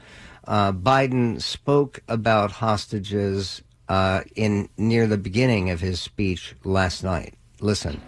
Uh, 0.47 0.71
Biden 0.71 1.41
spoke 1.41 2.01
about 2.07 2.51
hostages 2.51 3.61
uh, 3.89 4.21
in 4.35 4.69
near 4.77 5.07
the 5.07 5.17
beginning 5.17 5.69
of 5.69 5.79
his 5.79 5.99
speech 5.99 6.55
last 6.63 7.03
night. 7.03 7.33
Listen. 7.61 8.01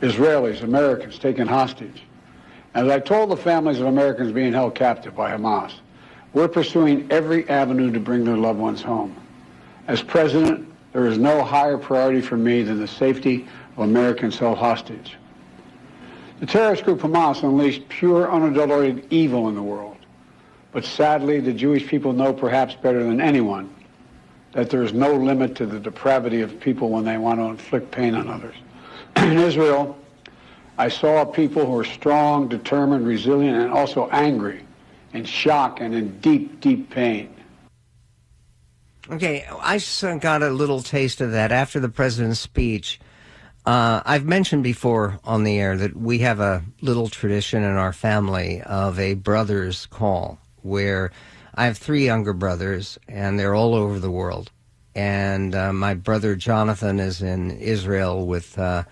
Israelis, 0.00 0.62
Americans 0.62 1.18
taken 1.18 1.46
hostage. 1.46 2.02
As 2.74 2.88
I 2.88 3.00
told 3.00 3.30
the 3.30 3.36
families 3.36 3.80
of 3.80 3.86
Americans 3.86 4.32
being 4.32 4.52
held 4.52 4.74
captive 4.74 5.16
by 5.16 5.32
Hamas, 5.32 5.72
we're 6.32 6.48
pursuing 6.48 7.10
every 7.10 7.48
avenue 7.48 7.90
to 7.90 7.98
bring 7.98 8.24
their 8.24 8.36
loved 8.36 8.58
ones 8.58 8.80
home. 8.80 9.16
As 9.88 10.02
president, 10.02 10.72
there 10.92 11.06
is 11.06 11.18
no 11.18 11.42
higher 11.42 11.76
priority 11.76 12.20
for 12.20 12.36
me 12.36 12.62
than 12.62 12.78
the 12.78 12.86
safety 12.86 13.48
of 13.76 13.80
Americans 13.80 14.38
held 14.38 14.58
hostage. 14.58 15.16
The 16.40 16.46
terrorist 16.46 16.84
group 16.84 17.00
Hamas 17.00 17.42
unleashed 17.42 17.86
pure, 17.90 18.32
unadulterated 18.32 19.06
evil 19.10 19.48
in 19.50 19.54
the 19.54 19.62
world. 19.62 19.98
But 20.72 20.86
sadly, 20.86 21.38
the 21.38 21.52
Jewish 21.52 21.86
people 21.86 22.14
know 22.14 22.32
perhaps 22.32 22.74
better 22.74 23.04
than 23.04 23.20
anyone 23.20 23.74
that 24.52 24.70
there 24.70 24.82
is 24.82 24.94
no 24.94 25.12
limit 25.14 25.54
to 25.56 25.66
the 25.66 25.78
depravity 25.78 26.40
of 26.40 26.58
people 26.58 26.88
when 26.88 27.04
they 27.04 27.18
want 27.18 27.38
to 27.40 27.44
inflict 27.44 27.90
pain 27.90 28.14
on 28.14 28.28
others. 28.28 28.56
in 29.16 29.38
Israel, 29.38 29.98
I 30.78 30.88
saw 30.88 31.26
people 31.26 31.66
who 31.66 31.72
were 31.72 31.84
strong, 31.84 32.48
determined, 32.48 33.06
resilient, 33.06 33.56
and 33.56 33.70
also 33.70 34.08
angry, 34.08 34.64
in 35.12 35.26
shock 35.26 35.80
and 35.80 35.94
in 35.94 36.18
deep, 36.20 36.60
deep 36.60 36.88
pain. 36.88 37.34
Okay, 39.10 39.46
I 39.60 39.78
got 40.20 40.42
a 40.42 40.50
little 40.50 40.82
taste 40.82 41.20
of 41.20 41.32
that 41.32 41.52
after 41.52 41.80
the 41.80 41.88
president's 41.90 42.40
speech. 42.40 42.98
Uh, 43.70 44.02
I've 44.04 44.24
mentioned 44.24 44.64
before 44.64 45.20
on 45.22 45.44
the 45.44 45.56
air 45.60 45.76
that 45.76 45.96
we 45.96 46.18
have 46.18 46.40
a 46.40 46.64
little 46.80 47.08
tradition 47.08 47.62
in 47.62 47.76
our 47.76 47.92
family 47.92 48.60
of 48.62 48.98
a 48.98 49.14
brother's 49.14 49.86
call 49.86 50.40
where 50.62 51.12
I 51.54 51.66
have 51.66 51.78
three 51.78 52.04
younger 52.04 52.32
brothers 52.32 52.98
and 53.06 53.38
they're 53.38 53.54
all 53.54 53.76
over 53.76 54.00
the 54.00 54.10
world. 54.10 54.50
And 54.96 55.54
uh, 55.54 55.72
my 55.72 55.94
brother 55.94 56.34
Jonathan 56.34 56.98
is 56.98 57.22
in 57.22 57.52
Israel 57.52 58.26
with 58.26 58.58
uh, 58.58 58.82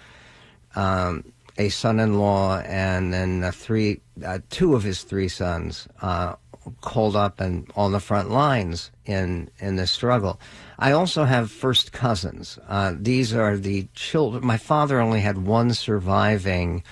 um, 0.76 1.24
a 1.56 1.70
son-in-law 1.70 2.60
and 2.60 3.12
then 3.12 3.50
three, 3.50 4.00
uh, 4.24 4.38
two 4.48 4.76
of 4.76 4.84
his 4.84 5.02
three 5.02 5.26
sons 5.26 5.88
uh, 6.02 6.36
called 6.82 7.16
up 7.16 7.40
and 7.40 7.68
on 7.74 7.90
the 7.90 7.98
front 7.98 8.30
lines 8.30 8.92
in 9.06 9.50
in 9.58 9.74
this 9.74 9.90
struggle. 9.90 10.38
I 10.78 10.92
also 10.92 11.24
have 11.24 11.50
first 11.50 11.92
cousins. 11.92 12.58
Uh, 12.68 12.94
these 12.96 13.34
are 13.34 13.56
the 13.56 13.88
children. 13.94 14.46
My 14.46 14.58
father 14.58 15.00
only 15.00 15.20
had 15.20 15.38
one 15.38 15.74
surviving 15.74 16.84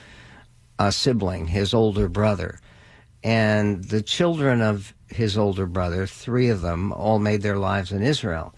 uh, 0.78 0.90
sibling, 0.90 1.46
his 1.46 1.72
older 1.72 2.08
brother, 2.08 2.58
and 3.22 3.84
the 3.84 4.02
children 4.02 4.60
of 4.60 4.92
his 5.08 5.38
older 5.38 5.66
brother, 5.66 6.06
three 6.06 6.48
of 6.48 6.62
them, 6.62 6.92
all 6.92 7.20
made 7.20 7.42
their 7.42 7.58
lives 7.58 7.92
in 7.92 8.02
Israel, 8.02 8.54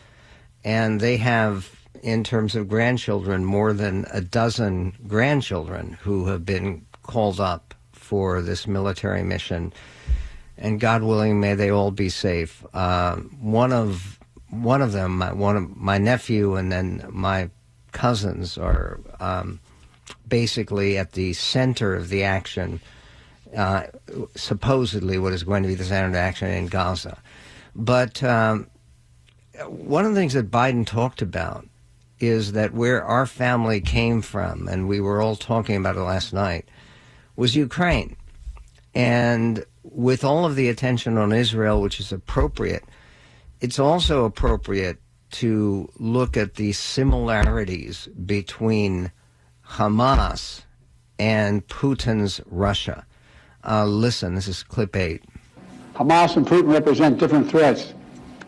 and 0.64 1.00
they 1.00 1.16
have. 1.18 1.75
In 2.00 2.23
terms 2.23 2.54
of 2.54 2.68
grandchildren, 2.68 3.44
more 3.44 3.73
than 3.73 4.06
a 4.12 4.20
dozen 4.20 4.92
grandchildren 5.08 5.99
who 6.02 6.26
have 6.26 6.44
been 6.47 6.87
called 7.02 7.40
up 7.40 7.75
for 7.90 8.40
this 8.40 8.68
military 8.68 9.25
mission 9.25 9.73
and 10.56 10.80
God 10.80 11.02
willing, 11.02 11.40
may 11.40 11.54
they 11.54 11.70
all 11.70 11.90
be 11.90 12.08
safe. 12.08 12.64
Uh, 12.75 13.16
one 13.16 13.73
of 13.73 14.18
one 14.50 14.83
of 14.83 14.93
them, 14.93 15.19
my, 15.19 15.33
one 15.33 15.57
of 15.57 15.76
my 15.76 15.99
nephew, 15.99 16.57
and 16.57 16.73
then 16.73 17.05
my 17.11 17.50
cousins 17.93 18.59
are 18.59 19.00
um, 19.21 19.61
basically 20.26 20.99
at 20.99 21.12
the 21.12 21.33
center 21.33 21.95
of 21.95 22.09
the 22.09 22.25
action. 22.25 22.81
Uh, 23.57 23.85
supposedly, 24.35 25.19
what 25.19 25.33
is 25.33 25.43
going 25.43 25.62
to 25.62 25.69
be 25.69 25.75
the 25.75 25.85
center 25.85 26.09
of 26.09 26.14
action 26.14 26.49
in 26.49 26.67
Gaza, 26.67 27.19
but 27.75 28.23
um, 28.23 28.67
one 29.67 30.05
of 30.05 30.14
the 30.14 30.21
things 30.21 30.35
that 30.35 30.50
Biden 30.50 30.87
talked 30.87 31.23
about 31.23 31.67
is 32.21 32.52
that 32.52 32.75
where 32.75 33.05
our 33.05 33.26
family 33.26 33.81
came 33.81 34.23
from, 34.23 34.69
and 34.69 34.88
we 34.88 35.00
were 35.00 35.23
all 35.23 35.37
talking 35.37 35.76
about 35.76 35.97
it 35.97 36.00
last 36.00 36.33
night, 36.33 36.69
was 37.37 37.57
Ukraine. 37.57 38.17
And 38.95 39.64
with 39.83 40.25
all 40.25 40.45
of 40.45 40.57
the 40.57 40.69
attention 40.69 41.17
on 41.17 41.33
Israel, 41.33 41.81
which 41.81 42.00
is 42.00 42.12
appropriate, 42.12 42.85
it's 43.61 43.79
also 43.79 44.25
appropriate 44.25 44.99
to 45.31 45.88
look 45.99 46.37
at 46.37 46.55
the 46.55 46.73
similarities 46.73 48.09
between 48.25 49.12
Hamas 49.67 50.62
and 51.19 51.67
Putin's 51.67 52.41
Russia. 52.47 53.07
Uh, 53.65 53.85
listen, 53.85 54.35
this 54.35 54.49
is 54.49 54.62
clip 54.62 54.97
eight. 54.97 55.25
Hamas 55.95 56.37
and 56.37 56.47
Putin 56.47 56.73
represent 56.73 57.19
different 57.19 57.50
threats, 57.50 57.93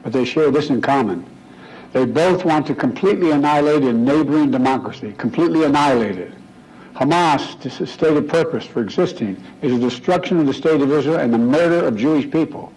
but 0.03 0.13
they 0.13 0.25
share 0.25 0.51
this 0.51 0.71
in 0.71 0.81
common. 0.81 1.27
They 1.93 2.05
both 2.05 2.45
want 2.45 2.67
to 2.69 2.75
completely 2.75 3.33
annihilate 3.33 3.83
a 3.83 3.93
neighboring 3.93 4.53
democracy, 4.53 5.13
completely 5.19 5.65
annihilate 5.65 6.17
it. 6.17 6.33
Hamas' 6.95 7.89
stated 7.89 8.29
purpose 8.29 8.65
for 8.65 8.81
existing 8.81 9.43
is 9.63 9.73
the 9.73 9.79
destruction 9.79 10.39
of 10.39 10.47
the 10.47 10.55
state 10.55 10.81
of 10.81 10.93
Israel 10.93 11.19
and 11.19 11.35
the 11.35 11.39
murder 11.39 11.85
of 11.85 11.97
Jewish 11.97 12.31
people. 12.31 12.73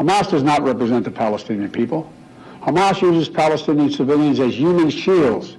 Hamas 0.00 0.30
does 0.30 0.42
not 0.42 0.62
represent 0.62 1.04
the 1.04 1.10
Palestinian 1.10 1.70
people. 1.70 2.10
Hamas 2.62 3.02
uses 3.02 3.28
Palestinian 3.28 3.90
civilians 3.90 4.40
as 4.40 4.54
human 4.54 4.88
shields, 4.88 5.58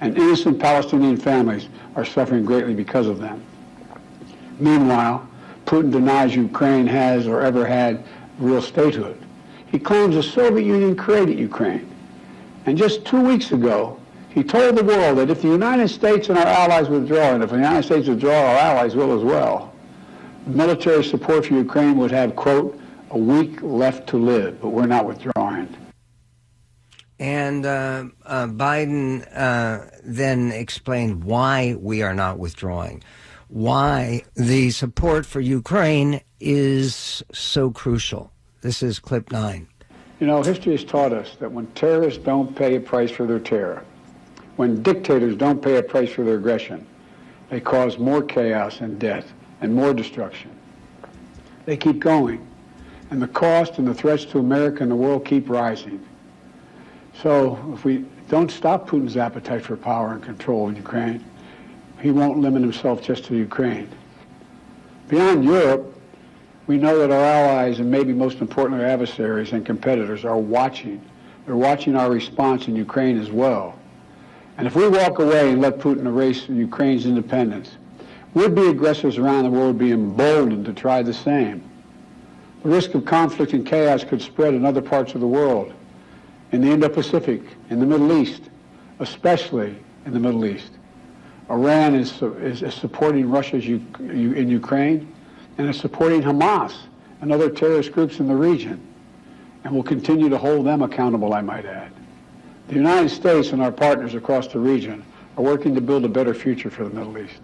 and 0.00 0.16
innocent 0.16 0.58
Palestinian 0.58 1.18
families 1.18 1.68
are 1.94 2.04
suffering 2.06 2.42
greatly 2.42 2.72
because 2.72 3.06
of 3.06 3.18
them. 3.18 3.42
Meanwhile, 4.58 5.28
Putin 5.66 5.92
denies 5.92 6.34
Ukraine 6.34 6.86
has 6.86 7.26
or 7.26 7.42
ever 7.42 7.66
had 7.66 8.02
real 8.38 8.62
statehood. 8.62 9.18
He 9.66 9.78
claims 9.78 10.14
the 10.14 10.22
Soviet 10.22 10.64
Union 10.64 10.96
created 10.96 11.38
Ukraine. 11.38 11.86
And 12.64 12.78
just 12.78 13.04
two 13.04 13.20
weeks 13.20 13.52
ago, 13.52 13.98
He 14.34 14.42
told 14.42 14.76
the 14.76 14.84
world 14.84 15.18
that 15.18 15.28
if 15.28 15.42
the 15.42 15.48
United 15.48 15.88
States 15.88 16.30
and 16.30 16.38
our 16.38 16.46
allies 16.46 16.88
withdraw, 16.88 17.34
and 17.34 17.42
if 17.42 17.50
the 17.50 17.56
United 17.56 17.82
States 17.82 18.08
withdraw, 18.08 18.32
our 18.32 18.56
allies 18.56 18.96
will 18.96 19.14
as 19.14 19.22
well, 19.22 19.74
military 20.46 21.04
support 21.04 21.44
for 21.46 21.54
Ukraine 21.54 21.98
would 21.98 22.10
have, 22.10 22.34
quote, 22.34 22.80
a 23.12 23.18
week 23.18 23.60
left 23.62 24.08
to 24.08 24.16
live, 24.16 24.60
but 24.60 24.70
we're 24.70 24.86
not 24.86 25.06
withdrawing. 25.06 25.68
And 27.18 27.64
uh, 27.64 28.06
uh, 28.24 28.46
Biden 28.46 29.28
uh, 29.36 29.84
then 30.02 30.50
explained 30.50 31.22
why 31.22 31.76
we 31.78 32.02
are 32.02 32.14
not 32.14 32.38
withdrawing, 32.38 33.04
why 33.48 34.22
the 34.34 34.70
support 34.70 35.26
for 35.26 35.40
Ukraine 35.40 36.22
is 36.40 37.22
so 37.32 37.70
crucial. 37.70 38.32
This 38.62 38.82
is 38.82 38.98
clip 38.98 39.30
nine. 39.30 39.68
You 40.18 40.26
know, 40.26 40.42
history 40.42 40.72
has 40.72 40.84
taught 40.84 41.12
us 41.12 41.36
that 41.38 41.52
when 41.52 41.66
terrorists 41.72 42.22
don't 42.24 42.56
pay 42.56 42.76
a 42.76 42.80
price 42.80 43.10
for 43.10 43.26
their 43.26 43.40
terror, 43.40 43.84
when 44.56 44.82
dictators 44.82 45.36
don't 45.36 45.60
pay 45.60 45.76
a 45.76 45.82
price 45.82 46.10
for 46.10 46.24
their 46.24 46.36
aggression, 46.36 46.86
they 47.50 47.60
cause 47.60 47.98
more 47.98 48.22
chaos 48.22 48.80
and 48.80 48.98
death 48.98 49.30
and 49.60 49.74
more 49.74 49.92
destruction. 49.92 50.50
They 51.66 51.76
keep 51.76 51.98
going. 51.98 52.48
And 53.12 53.20
the 53.20 53.28
cost 53.28 53.76
and 53.76 53.86
the 53.86 53.92
threats 53.92 54.24
to 54.24 54.38
America 54.38 54.82
and 54.82 54.90
the 54.90 54.96
world 54.96 55.26
keep 55.26 55.50
rising. 55.50 56.00
So 57.22 57.74
if 57.74 57.84
we 57.84 58.06
don't 58.30 58.50
stop 58.50 58.88
Putin's 58.88 59.18
appetite 59.18 59.60
for 59.60 59.76
power 59.76 60.12
and 60.12 60.22
control 60.22 60.70
in 60.70 60.76
Ukraine, 60.76 61.22
he 62.00 62.10
won't 62.10 62.38
limit 62.38 62.62
himself 62.62 63.02
just 63.02 63.24
to 63.26 63.36
Ukraine. 63.36 63.90
Beyond 65.08 65.44
Europe, 65.44 65.94
we 66.66 66.78
know 66.78 66.98
that 67.00 67.10
our 67.10 67.22
allies 67.22 67.80
and 67.80 67.90
maybe 67.90 68.14
most 68.14 68.38
importantly 68.38 68.82
our 68.82 68.90
adversaries 68.90 69.52
and 69.52 69.66
competitors 69.66 70.24
are 70.24 70.38
watching. 70.38 70.98
They're 71.44 71.54
watching 71.54 71.94
our 71.96 72.10
response 72.10 72.66
in 72.66 72.74
Ukraine 72.74 73.20
as 73.20 73.30
well. 73.30 73.78
And 74.56 74.66
if 74.66 74.74
we 74.74 74.88
walk 74.88 75.18
away 75.18 75.50
and 75.50 75.60
let 75.60 75.76
Putin 75.76 76.06
erase 76.06 76.48
Ukraine's 76.48 77.04
independence, 77.04 77.72
would-be 78.32 78.68
aggressors 78.68 79.18
around 79.18 79.44
the 79.44 79.50
world 79.50 79.76
be 79.76 79.92
emboldened 79.92 80.64
to 80.64 80.72
try 80.72 81.02
the 81.02 81.12
same. 81.12 81.62
The 82.62 82.68
risk 82.68 82.94
of 82.94 83.04
conflict 83.04 83.52
and 83.54 83.66
chaos 83.66 84.04
could 84.04 84.22
spread 84.22 84.54
in 84.54 84.64
other 84.64 84.82
parts 84.82 85.14
of 85.14 85.20
the 85.20 85.26
world, 85.26 85.72
in 86.52 86.60
the 86.60 86.70
Indo-Pacific, 86.70 87.42
in 87.70 87.80
the 87.80 87.86
Middle 87.86 88.12
East, 88.12 88.42
especially 89.00 89.74
in 90.06 90.12
the 90.12 90.20
Middle 90.20 90.44
East. 90.44 90.70
Iran 91.50 91.94
is, 91.96 92.22
is, 92.22 92.62
is 92.62 92.74
supporting 92.74 93.28
Russia 93.28 93.56
in 93.56 94.48
Ukraine 94.48 95.12
and 95.58 95.68
is 95.68 95.78
supporting 95.78 96.22
Hamas 96.22 96.74
and 97.20 97.32
other 97.32 97.50
terrorist 97.50 97.92
groups 97.92 98.20
in 98.20 98.28
the 98.28 98.34
region 98.34 98.80
and 99.64 99.74
will 99.74 99.82
continue 99.82 100.28
to 100.28 100.38
hold 100.38 100.66
them 100.66 100.82
accountable, 100.82 101.34
I 101.34 101.40
might 101.40 101.66
add. 101.66 101.92
The 102.68 102.74
United 102.74 103.10
States 103.10 103.52
and 103.52 103.60
our 103.60 103.72
partners 103.72 104.14
across 104.14 104.46
the 104.48 104.60
region 104.60 105.04
are 105.36 105.42
working 105.42 105.74
to 105.74 105.80
build 105.80 106.04
a 106.04 106.08
better 106.08 106.32
future 106.32 106.70
for 106.70 106.84
the 106.84 106.90
Middle 106.90 107.18
East. 107.18 107.40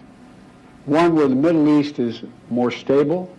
One 0.87 1.17
where 1.17 1.29
the 1.29 1.35
Middle 1.35 1.81
East 1.81 1.99
is 1.99 2.23
more 2.51 2.71
stable, 2.71 3.35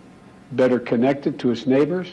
better 0.52 0.78
connected 0.78 1.38
to 1.40 1.50
its 1.50 1.66
neighbors, 1.66 2.10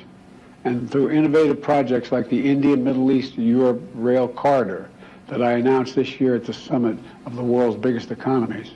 and 0.64 0.90
through 0.90 1.12
innovative 1.12 1.62
projects 1.62 2.12
like 2.12 2.30
the 2.30 2.50
India-Middle 2.50 3.12
East-Europe 3.12 3.82
Rail 3.94 4.28
Corridor 4.28 4.90
that 5.28 5.42
I 5.42 5.54
announced 5.54 5.96
this 5.96 6.20
year 6.20 6.36
at 6.36 6.46
the 6.46 6.54
summit 6.54 6.98
of 7.26 7.36
the 7.36 7.44
world's 7.44 7.78
biggest 7.78 8.12
economies. 8.12 8.72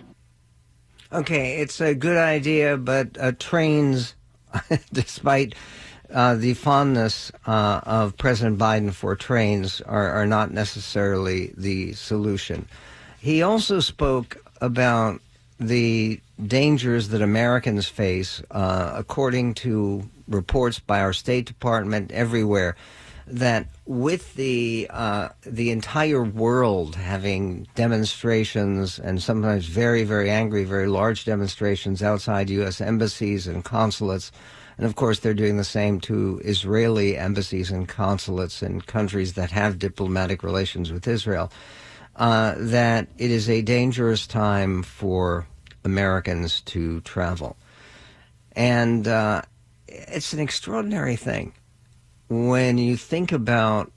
Okay, 1.14 1.58
it's 1.58 1.82
a 1.82 1.94
good 1.94 2.18
idea, 2.18 2.78
but 2.78 3.18
uh, 3.20 3.34
trains, 3.38 4.16
despite 4.94 5.56
uh, 6.10 6.36
the 6.36 6.54
fondness 6.54 7.32
uh, 7.46 7.82
of 7.84 8.18
President 8.18 8.58
Biden 8.58 8.94
for 8.94 9.16
trains, 9.16 9.82
are, 9.82 10.10
are 10.10 10.26
not 10.26 10.52
necessarily 10.52 11.54
the 11.58 11.94
solution. 11.94 12.68
He 13.20 13.42
also 13.44 13.80
spoke 13.80 14.38
about 14.62 15.22
the 15.62 16.20
dangers 16.48 17.10
that 17.10 17.22
Americans 17.22 17.88
face, 17.88 18.42
uh, 18.50 18.94
according 18.96 19.54
to 19.54 20.10
reports 20.28 20.80
by 20.80 21.00
our 21.00 21.14
State 21.14 21.46
Department 21.46 22.12
everywhere, 22.12 22.76
that 23.28 23.68
with 23.86 24.34
the 24.34 24.88
uh, 24.90 25.30
the 25.44 25.70
entire 25.70 26.24
world 26.24 26.96
having 26.96 27.68
demonstrations 27.76 28.98
and 28.98 29.22
sometimes 29.22 29.66
very 29.68 30.04
very 30.04 30.32
angry, 30.32 30.64
very 30.64 30.88
large 30.88 31.26
demonstrations 31.26 32.02
outside 32.02 32.50
U.S. 32.50 32.82
embassies 32.82 33.46
and 33.46 33.64
consulates, 33.64 34.32
and 34.78 34.88
of 34.88 34.96
course 34.96 35.20
they're 35.20 35.36
doing 35.36 35.58
the 35.58 35.64
same 35.64 36.00
to 36.02 36.42
Israeli 36.44 37.18
embassies 37.18 37.70
and 37.70 37.88
consulates 37.88 38.64
in 38.64 38.82
countries 38.82 39.34
that 39.34 39.52
have 39.52 39.78
diplomatic 39.78 40.42
relations 40.42 40.92
with 40.92 41.08
Israel. 41.08 41.52
Uh, 42.18 42.56
that 42.58 43.08
it 43.18 43.32
is 43.32 43.50
a 43.50 43.62
dangerous 43.62 44.28
time 44.28 44.84
for 44.84 45.48
Americans 45.84 46.62
to 46.62 47.02
travel. 47.02 47.58
And 48.54 49.08
uh, 49.08 49.42
it's 49.88 50.34
an 50.34 50.40
extraordinary 50.40 51.16
thing 51.16 51.54
when 52.32 52.78
you 52.78 52.96
think 52.96 53.34
about 53.34 53.92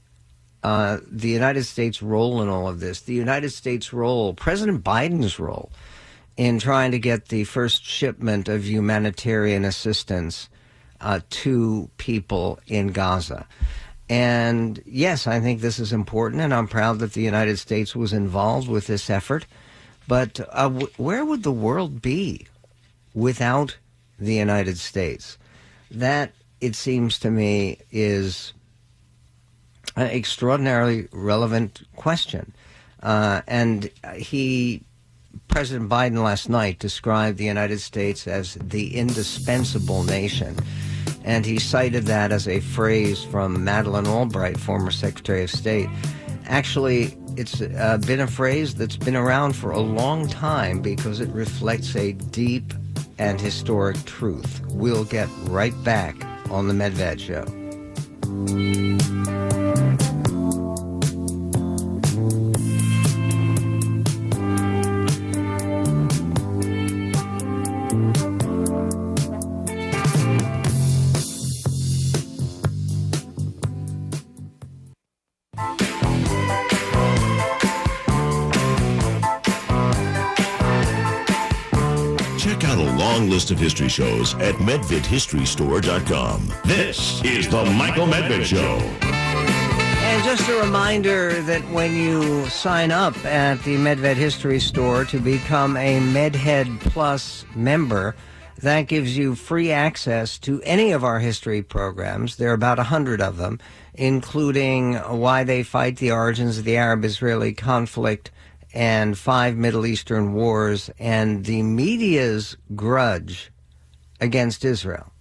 uh, 0.64 0.98
the 1.08 1.28
United 1.28 1.64
States' 1.64 2.02
role 2.02 2.42
in 2.42 2.48
all 2.48 2.66
of 2.66 2.80
this, 2.80 3.02
the 3.02 3.14
United 3.14 3.50
States' 3.50 3.92
role, 3.92 4.34
President 4.34 4.82
Biden's 4.82 5.38
role 5.38 5.70
in 6.36 6.58
trying 6.58 6.90
to 6.90 6.98
get 6.98 7.28
the 7.28 7.44
first 7.44 7.84
shipment 7.84 8.48
of 8.48 8.68
humanitarian 8.68 9.64
assistance 9.64 10.48
uh, 11.00 11.20
to 11.30 11.88
people 11.96 12.58
in 12.66 12.88
Gaza. 12.88 13.46
And 14.08 14.82
yes, 14.84 15.26
I 15.26 15.38
think 15.38 15.60
this 15.60 15.78
is 15.78 15.92
important, 15.92 16.42
and 16.42 16.52
I'm 16.52 16.66
proud 16.66 16.98
that 16.98 17.12
the 17.12 17.22
United 17.22 17.58
States 17.58 17.94
was 17.94 18.12
involved 18.12 18.68
with 18.68 18.86
this 18.88 19.08
effort. 19.08 19.46
But 20.06 20.40
uh, 20.40 20.68
w- 20.68 20.90
where 20.96 21.24
would 21.24 21.42
the 21.42 21.52
world 21.52 22.02
be 22.02 22.46
without 23.14 23.78
the 24.18 24.34
United 24.34 24.78
States? 24.78 25.38
That, 25.90 26.32
it 26.60 26.74
seems 26.74 27.18
to 27.20 27.30
me, 27.30 27.78
is 27.90 28.52
an 29.96 30.08
extraordinarily 30.08 31.08
relevant 31.12 31.82
question. 31.96 32.52
Uh, 33.02 33.42
and 33.46 33.90
he, 34.16 34.82
President 35.48 35.88
Biden 35.90 36.22
last 36.22 36.48
night 36.48 36.78
described 36.78 37.38
the 37.38 37.44
United 37.44 37.80
States 37.80 38.26
as 38.26 38.54
the 38.54 38.96
indispensable 38.96 40.04
nation. 40.04 40.56
And 41.24 41.46
he 41.46 41.58
cited 41.58 42.04
that 42.06 42.32
as 42.32 42.48
a 42.48 42.60
phrase 42.60 43.24
from 43.24 43.64
Madeleine 43.64 44.06
Albright, 44.06 44.58
former 44.58 44.90
Secretary 44.90 45.42
of 45.42 45.50
State. 45.50 45.88
Actually, 46.46 47.16
it's 47.36 47.60
uh, 47.60 47.98
been 48.06 48.20
a 48.20 48.26
phrase 48.26 48.74
that's 48.74 48.96
been 48.96 49.16
around 49.16 49.54
for 49.54 49.72
a 49.72 49.80
long 49.80 50.28
time 50.28 50.80
because 50.80 51.20
it 51.20 51.28
reflects 51.30 51.94
a 51.96 52.12
deep 52.12 52.72
and 53.18 53.40
historic 53.40 54.02
truth. 54.04 54.60
We'll 54.70 55.04
get 55.04 55.28
right 55.44 55.74
back 55.84 56.16
on 56.50 56.68
The 56.68 56.74
Medved 56.74 57.20
Show. 57.20 57.44
History 83.64 83.88
shows 83.88 84.34
at 84.34 84.54
medvedhistorystore.com. 84.56 86.52
This 86.66 87.24
is 87.24 87.48
the 87.48 87.64
Michael 87.64 88.06
Medved 88.06 88.44
Show. 88.44 88.76
And 89.06 90.22
just 90.22 90.46
a 90.50 90.60
reminder 90.60 91.40
that 91.40 91.62
when 91.70 91.96
you 91.96 92.46
sign 92.50 92.90
up 92.92 93.16
at 93.24 93.62
the 93.62 93.76
Medved 93.76 94.16
History 94.16 94.60
Store 94.60 95.06
to 95.06 95.18
become 95.18 95.78
a 95.78 95.98
MedHead 95.98 96.78
Plus 96.80 97.46
member, 97.54 98.14
that 98.58 98.82
gives 98.82 99.16
you 99.16 99.34
free 99.34 99.72
access 99.72 100.38
to 100.40 100.60
any 100.64 100.92
of 100.92 101.02
our 101.02 101.18
history 101.18 101.62
programs. 101.62 102.36
There 102.36 102.50
are 102.50 102.54
about 102.54 102.78
a 102.78 102.82
hundred 102.82 103.22
of 103.22 103.38
them, 103.38 103.60
including 103.94 104.96
Why 104.96 105.42
They 105.42 105.62
Fight, 105.62 105.96
the 105.96 106.12
Origins 106.12 106.58
of 106.58 106.64
the 106.64 106.76
Arab-Israeli 106.76 107.54
Conflict, 107.54 108.30
and 108.74 109.16
five 109.16 109.56
Middle 109.56 109.86
Eastern 109.86 110.34
wars 110.34 110.90
and 110.98 111.46
the 111.46 111.62
media's 111.62 112.58
grudge 112.74 113.52
against 114.24 114.64
Israel. 114.64 115.12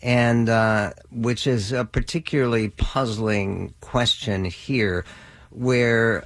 And 0.00 0.48
uh, 0.48 0.92
which 1.10 1.46
is 1.46 1.72
a 1.72 1.84
particularly 1.84 2.68
puzzling 2.68 3.74
question 3.80 4.44
here, 4.44 5.04
where 5.50 6.24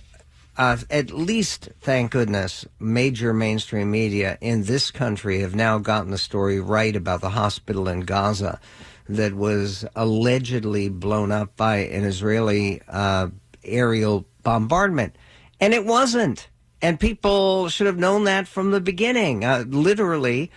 uh, 0.58 0.76
at 0.90 1.10
least, 1.10 1.70
thank 1.80 2.10
goodness, 2.10 2.66
major 2.78 3.32
mainstream 3.32 3.90
media 3.90 4.36
in 4.42 4.64
this 4.64 4.90
country 4.90 5.40
have 5.40 5.54
now 5.54 5.78
gotten 5.78 6.10
the 6.10 6.18
story 6.18 6.60
right 6.60 6.94
about 6.94 7.22
the 7.22 7.30
hospital 7.30 7.88
in 7.88 8.00
Gaza 8.00 8.60
that 9.08 9.32
was 9.34 9.86
allegedly 9.96 10.90
blown 10.90 11.32
up 11.32 11.56
by 11.56 11.76
an 11.76 12.04
Israeli 12.04 12.82
uh, 12.88 13.28
aerial 13.64 14.26
bombardment. 14.42 15.16
And 15.60 15.72
it 15.72 15.86
wasn't. 15.86 16.48
And 16.82 17.00
people 17.00 17.68
should 17.68 17.86
have 17.86 17.98
known 17.98 18.24
that 18.24 18.46
from 18.46 18.72
the 18.72 18.80
beginning. 18.80 19.44
Uh, 19.44 19.64
literally, 19.68 20.50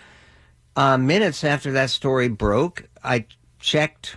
uh, 0.76 0.98
minutes 0.98 1.42
after 1.42 1.72
that 1.72 1.90
story 1.90 2.28
broke, 2.28 2.88
I 3.02 3.26
checked 3.58 4.16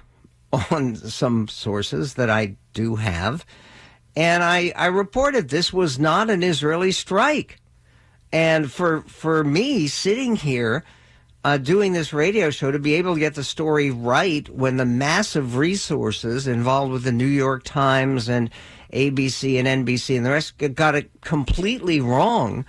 on 0.72 0.96
some 0.96 1.48
sources 1.48 2.16
that 2.16 2.30
I 2.30 2.58
do 2.74 2.96
have, 2.96 3.46
and 4.16 4.44
I, 4.44 4.74
I 4.76 4.88
reported 4.88 5.50
this 5.50 5.72
was 5.72 5.98
not 5.98 6.30
an 6.30 6.44
Israeli 6.44 6.92
strike. 6.92 7.60
And 8.32 8.72
for 8.72 9.02
for 9.02 9.44
me 9.44 9.88
sitting 9.88 10.36
here 10.36 10.84
uh, 11.44 11.58
doing 11.58 11.94
this 11.94 12.14
radio 12.14 12.50
show 12.50 12.72
to 12.72 12.80
be 12.80 12.96
able 12.96 13.14
to 13.16 13.20
get 13.20 13.36
the 13.36 13.44
story 13.44 13.92
right 13.92 14.48
when 14.50 14.78
the 14.78 14.86
massive 14.86 15.56
resources 15.56 16.48
involved 16.48 16.92
with 16.92 17.04
the 17.04 17.12
New 17.12 17.26
York 17.26 17.64
Times 17.64 18.28
and 18.30 18.50
ABC 18.94 19.58
and 19.58 19.88
NBC 19.88 20.18
and 20.18 20.26
the 20.26 20.32
rest 20.32 20.58
got 20.76 20.96
it 20.96 21.10
completely 21.22 22.02
wrong. 22.02 22.66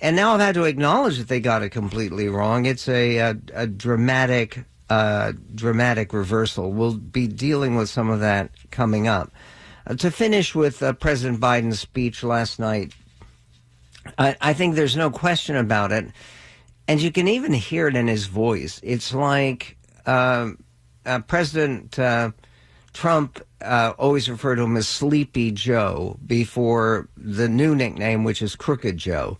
And 0.00 0.14
now 0.14 0.34
I've 0.34 0.40
had 0.40 0.54
to 0.54 0.64
acknowledge 0.64 1.18
that 1.18 1.28
they 1.28 1.40
got 1.40 1.62
it 1.62 1.70
completely 1.70 2.28
wrong. 2.28 2.66
It's 2.66 2.88
a, 2.88 3.16
a, 3.18 3.36
a 3.52 3.66
dramatic, 3.66 4.64
uh, 4.88 5.32
dramatic 5.54 6.12
reversal. 6.12 6.72
We'll 6.72 6.96
be 6.96 7.26
dealing 7.26 7.74
with 7.74 7.88
some 7.88 8.08
of 8.08 8.20
that 8.20 8.50
coming 8.70 9.08
up. 9.08 9.32
Uh, 9.86 9.96
to 9.96 10.10
finish 10.10 10.54
with 10.54 10.82
uh, 10.82 10.92
President 10.92 11.40
Biden's 11.40 11.80
speech 11.80 12.22
last 12.22 12.58
night, 12.58 12.92
I, 14.16 14.36
I 14.40 14.52
think 14.52 14.74
there's 14.76 14.96
no 14.96 15.10
question 15.10 15.56
about 15.56 15.90
it 15.90 16.06
and 16.88 17.02
you 17.02 17.12
can 17.12 17.28
even 17.28 17.52
hear 17.52 17.86
it 17.86 17.94
in 17.94 18.08
his 18.08 18.26
voice. 18.26 18.80
It's 18.82 19.12
like 19.12 19.76
uh, 20.06 20.52
uh, 21.04 21.20
President 21.20 21.98
uh, 21.98 22.30
Trump 22.94 23.40
uh, 23.60 23.92
always 23.98 24.28
referred 24.28 24.56
to 24.56 24.62
him 24.62 24.76
as 24.76 24.88
Sleepy 24.88 25.52
Joe 25.52 26.18
before 26.26 27.08
the 27.16 27.48
new 27.48 27.76
nickname, 27.76 28.24
which 28.24 28.40
is 28.40 28.56
Crooked 28.56 28.96
Joe. 28.96 29.36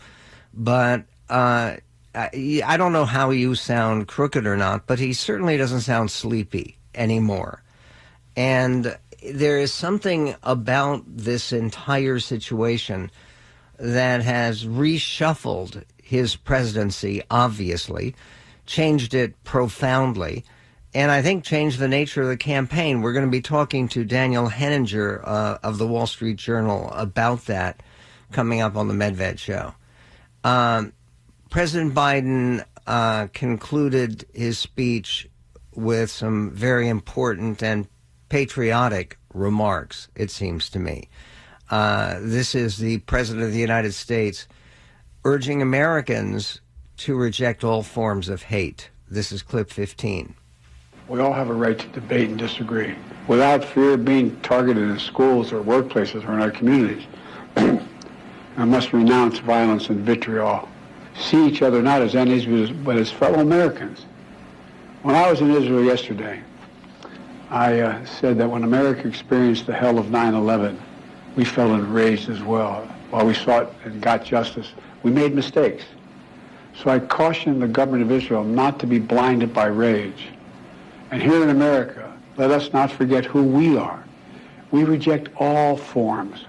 But 0.55 1.05
uh, 1.29 1.77
I 2.15 2.77
don't 2.77 2.93
know 2.93 3.05
how 3.05 3.31
you 3.31 3.55
sound 3.55 4.09
crooked 4.09 4.47
or 4.47 4.57
not, 4.57 4.87
but 4.87 4.99
he 4.99 5.13
certainly 5.13 5.57
doesn't 5.57 5.83
sound 5.83 6.11
sleepy 6.11 6.79
anymore. 6.95 7.63
And 8.37 8.97
there 9.33 9.59
is 9.59 9.73
something 9.73 10.35
about 10.43 11.05
this 11.07 11.53
entire 11.53 12.19
situation 12.19 13.11
that 13.79 14.23
has 14.23 14.65
reshuffled 14.65 15.85
his 16.03 16.37
presidency, 16.37 17.23
obviously, 17.31 18.15
changed 18.67 19.15
it 19.15 19.43
profoundly, 19.45 20.45
and 20.95 21.11
I 21.11 21.23
think 21.23 21.45
changed 21.45 21.79
the 21.79 21.89
nature 21.89 22.23
of 22.23 22.29
the 22.29 22.37
campaign. 22.37 23.03
We're 23.03 23.13
going 23.13 23.25
to 23.27 23.31
be 23.31 23.43
talking 23.43 23.89
to 23.89 24.05
Daniel 24.05 24.49
Henninger 24.49 25.23
uh, 25.25 25.59
of 25.63 25.79
the 25.79 25.87
Wall 25.87 26.07
Street 26.07 26.37
Journal 26.37 26.91
about 26.93 27.47
that 27.47 27.83
coming 28.33 28.61
up 28.61 28.77
on 28.77 28.89
the 28.89 28.95
Medved 28.95 29.39
show. 29.39 29.75
Um, 30.49 30.95
President 31.51 31.95
Biden 31.95 32.65
uh, 32.87 33.27
concluded 33.35 34.25
his 34.33 34.59
speech 34.59 35.29
with 35.75 36.11
some 36.11 36.53
very 36.53 36.89
important 36.89 37.63
and 37.63 37.87
patriotic 38.31 39.19
remarks, 39.35 40.09
it 40.15 40.31
seems 40.31 40.71
to 40.71 40.79
me. 40.79 41.11
Uh, 41.71 42.19
this 42.23 42.55
is 42.55 42.79
the 42.79 42.99
President 43.01 43.45
of 43.45 43.53
the 43.53 43.59
United 43.59 43.93
States 43.93 44.49
urging 45.23 45.61
Americans 45.61 46.63
to 46.97 47.15
reject 47.15 47.63
all 47.63 47.83
forms 47.83 48.31
of 48.31 48.45
hate. 48.45 48.89
This 49.11 49.33
is 49.33 49.43
clip 49.43 49.69
15. 49.69 50.35
We 51.09 51.21
all 51.21 51.35
have 51.35 51.51
a 51.51 51.55
right 51.55 51.79
to 51.79 51.87
debate 51.89 52.31
and 52.31 52.39
disagree 52.39 52.95
without 53.27 53.63
fear 53.63 53.95
of 53.95 54.05
being 54.07 54.41
targeted 54.41 54.89
in 54.89 54.99
schools 54.99 55.53
or 55.53 55.63
workplaces 55.63 56.27
or 56.27 56.33
in 56.33 56.41
our 56.41 56.51
communities. 56.51 57.07
I 58.59 58.65
must 58.65 58.93
renounce 58.93 59.39
violence 59.39 59.89
and 59.89 60.01
vitriol. 60.01 60.69
See 61.17 61.47
each 61.47 61.63
other 61.63 61.81
not 61.81 62.03
as 62.03 62.15
enemies 62.15 62.71
but 62.71 62.97
as 62.97 63.11
fellow 63.11 63.39
Americans. 63.39 64.05
When 65.03 65.15
I 65.15 65.31
was 65.31 65.41
in 65.41 65.51
Israel 65.53 65.85
yesterday, 65.85 66.43
I 67.51 67.81
uh, 67.81 68.05
said 68.05 68.37
that 68.39 68.51
when 68.51 68.65
America 68.65 69.07
experienced 69.09 69.67
the 69.67 69.75
hell 69.75 69.97
of 69.97 70.11
9 70.11 70.35
11, 70.35 70.79
we 71.37 71.45
felt 71.45 71.71
enraged 71.71 72.29
as 72.29 72.43
well 72.43 72.87
while 73.11 73.25
we 73.25 73.33
sought 73.33 73.73
and 73.85 74.03
got 74.03 74.25
justice 74.25 74.73
we 75.03 75.11
made 75.11 75.35
mistakes. 75.35 75.85
So 76.75 76.91
I 76.91 76.99
cautioned 76.99 77.63
the 77.63 77.69
government 77.69 78.03
of 78.03 78.13
Israel 78.13 78.45
not 78.45 78.79
to 78.81 78.87
be 78.87 78.99
blinded 78.99 79.55
by 79.55 79.67
rage. 79.67 80.29
And 81.11 81.23
here 81.23 81.43
in 81.43 81.51
America, 81.51 82.13
let 82.37 82.51
us 82.51 82.73
not 82.73 82.91
forget 82.91 83.25
who 83.25 83.43
we 83.43 83.77
are. 83.77 84.05
We 84.71 84.85
reject 84.85 85.29
all 85.37 85.77
forms, 85.77 86.45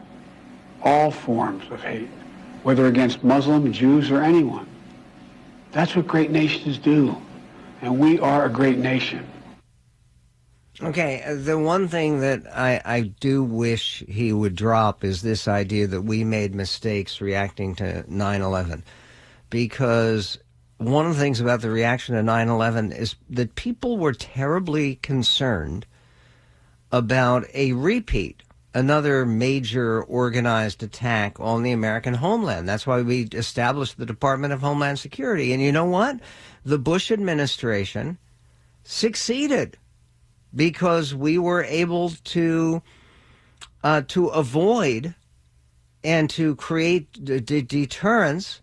all 0.83 1.11
forms 1.11 1.63
of 1.71 1.81
hate, 1.81 2.09
whether 2.63 2.87
against 2.87 3.23
Muslim, 3.23 3.71
Jews, 3.71 4.11
or 4.11 4.21
anyone. 4.21 4.67
That's 5.71 5.95
what 5.95 6.07
great 6.07 6.31
nations 6.31 6.77
do. 6.77 7.15
And 7.81 7.99
we 7.99 8.19
are 8.19 8.45
a 8.45 8.49
great 8.49 8.77
nation. 8.77 9.25
Okay, 10.81 11.21
uh, 11.23 11.35
the 11.35 11.59
one 11.59 11.89
thing 11.89 12.21
that 12.21 12.43
I, 12.55 12.81
I 12.85 13.01
do 13.01 13.43
wish 13.43 14.01
he 14.07 14.31
would 14.31 14.55
drop 14.55 15.03
is 15.03 15.21
this 15.21 15.47
idea 15.47 15.87
that 15.87 16.03
we 16.03 16.23
made 16.23 16.55
mistakes 16.55 17.19
reacting 17.19 17.75
to 17.75 18.05
9 18.07 18.41
11. 18.41 18.83
Because 19.49 20.37
one 20.77 21.05
of 21.05 21.15
the 21.15 21.19
things 21.19 21.41
about 21.41 21.61
the 21.61 21.69
reaction 21.69 22.15
to 22.15 22.23
9 22.23 22.47
11 22.47 22.93
is 22.93 23.15
that 23.29 23.55
people 23.55 23.97
were 23.97 24.13
terribly 24.13 24.95
concerned 24.95 25.85
about 26.93 27.45
a 27.53 27.73
repeat, 27.73 28.41
another 28.73 29.25
major 29.25 30.03
organized 30.03 30.83
attack 30.83 31.39
on 31.39 31.63
the 31.63 31.71
American 31.71 32.13
homeland. 32.13 32.67
That's 32.67 32.85
why 32.85 33.01
we 33.01 33.23
established 33.33 33.97
the 33.97 34.05
Department 34.05 34.53
of 34.53 34.61
Homeland 34.61 34.99
Security. 34.99 35.53
And 35.53 35.61
you 35.61 35.71
know 35.71 35.85
what? 35.85 36.19
The 36.63 36.77
Bush 36.77 37.11
administration 37.11 38.17
succeeded 38.83 39.77
because 40.55 41.13
we 41.13 41.37
were 41.37 41.63
able 41.63 42.09
to 42.09 42.81
uh, 43.83 44.01
to 44.07 44.27
avoid 44.27 45.15
and 46.03 46.29
to 46.29 46.55
create 46.55 47.23
d- 47.23 47.39
deterrence 47.39 48.61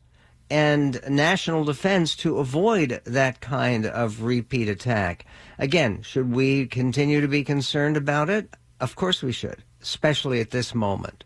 and 0.50 1.00
national 1.08 1.64
defense 1.64 2.14
to 2.16 2.38
avoid 2.38 3.00
that 3.04 3.40
kind 3.40 3.86
of 3.86 4.22
repeat 4.22 4.68
attack. 4.68 5.24
Again, 5.58 6.02
should 6.02 6.32
we 6.32 6.66
continue 6.66 7.20
to 7.20 7.28
be 7.28 7.42
concerned 7.42 7.96
about 7.96 8.30
it? 8.30 8.54
Of 8.80 8.94
course 8.94 9.22
we 9.22 9.32
should, 9.32 9.62
especially 9.86 10.40
at 10.40 10.50
this 10.50 10.74
moment. 10.74 11.22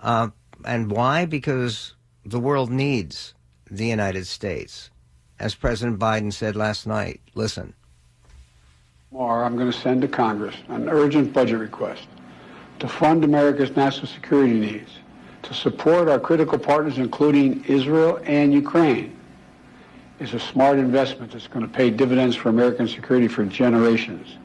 Uh, 0.00 0.28
and 0.64 0.90
why? 0.90 1.24
Because 1.24 1.94
the 2.24 2.38
world 2.38 2.70
needs 2.70 3.34
the 3.68 3.86
United 3.86 4.26
States. 4.26 4.90
As 5.40 5.56
President 5.56 5.98
Biden 5.98 6.32
said 6.32 6.54
last 6.54 6.86
night, 6.86 7.20
listen, 7.34 7.74
Tomorrow, 9.10 9.46
I'm 9.46 9.56
going 9.56 9.72
to 9.72 9.76
send 9.76 10.02
to 10.02 10.08
Congress 10.08 10.54
an 10.68 10.88
urgent 10.88 11.32
budget 11.32 11.58
request 11.58 12.06
to 12.78 12.86
fund 12.86 13.24
America's 13.24 13.74
national 13.74 14.06
security 14.06 14.52
needs, 14.52 14.90
to 15.42 15.54
support 15.54 16.08
our 16.08 16.20
critical 16.20 16.58
partners, 16.58 16.98
including 16.98 17.64
Israel 17.64 18.20
and 18.24 18.52
Ukraine, 18.52 19.16
is 20.20 20.34
a 20.34 20.40
smart 20.40 20.78
investment 20.78 21.32
that's 21.32 21.46
going 21.46 21.66
to 21.66 21.72
pay 21.72 21.90
dividends 21.90 22.36
for 22.36 22.50
American 22.50 22.86
security 22.86 23.28
for 23.28 23.44
generations. 23.44 24.36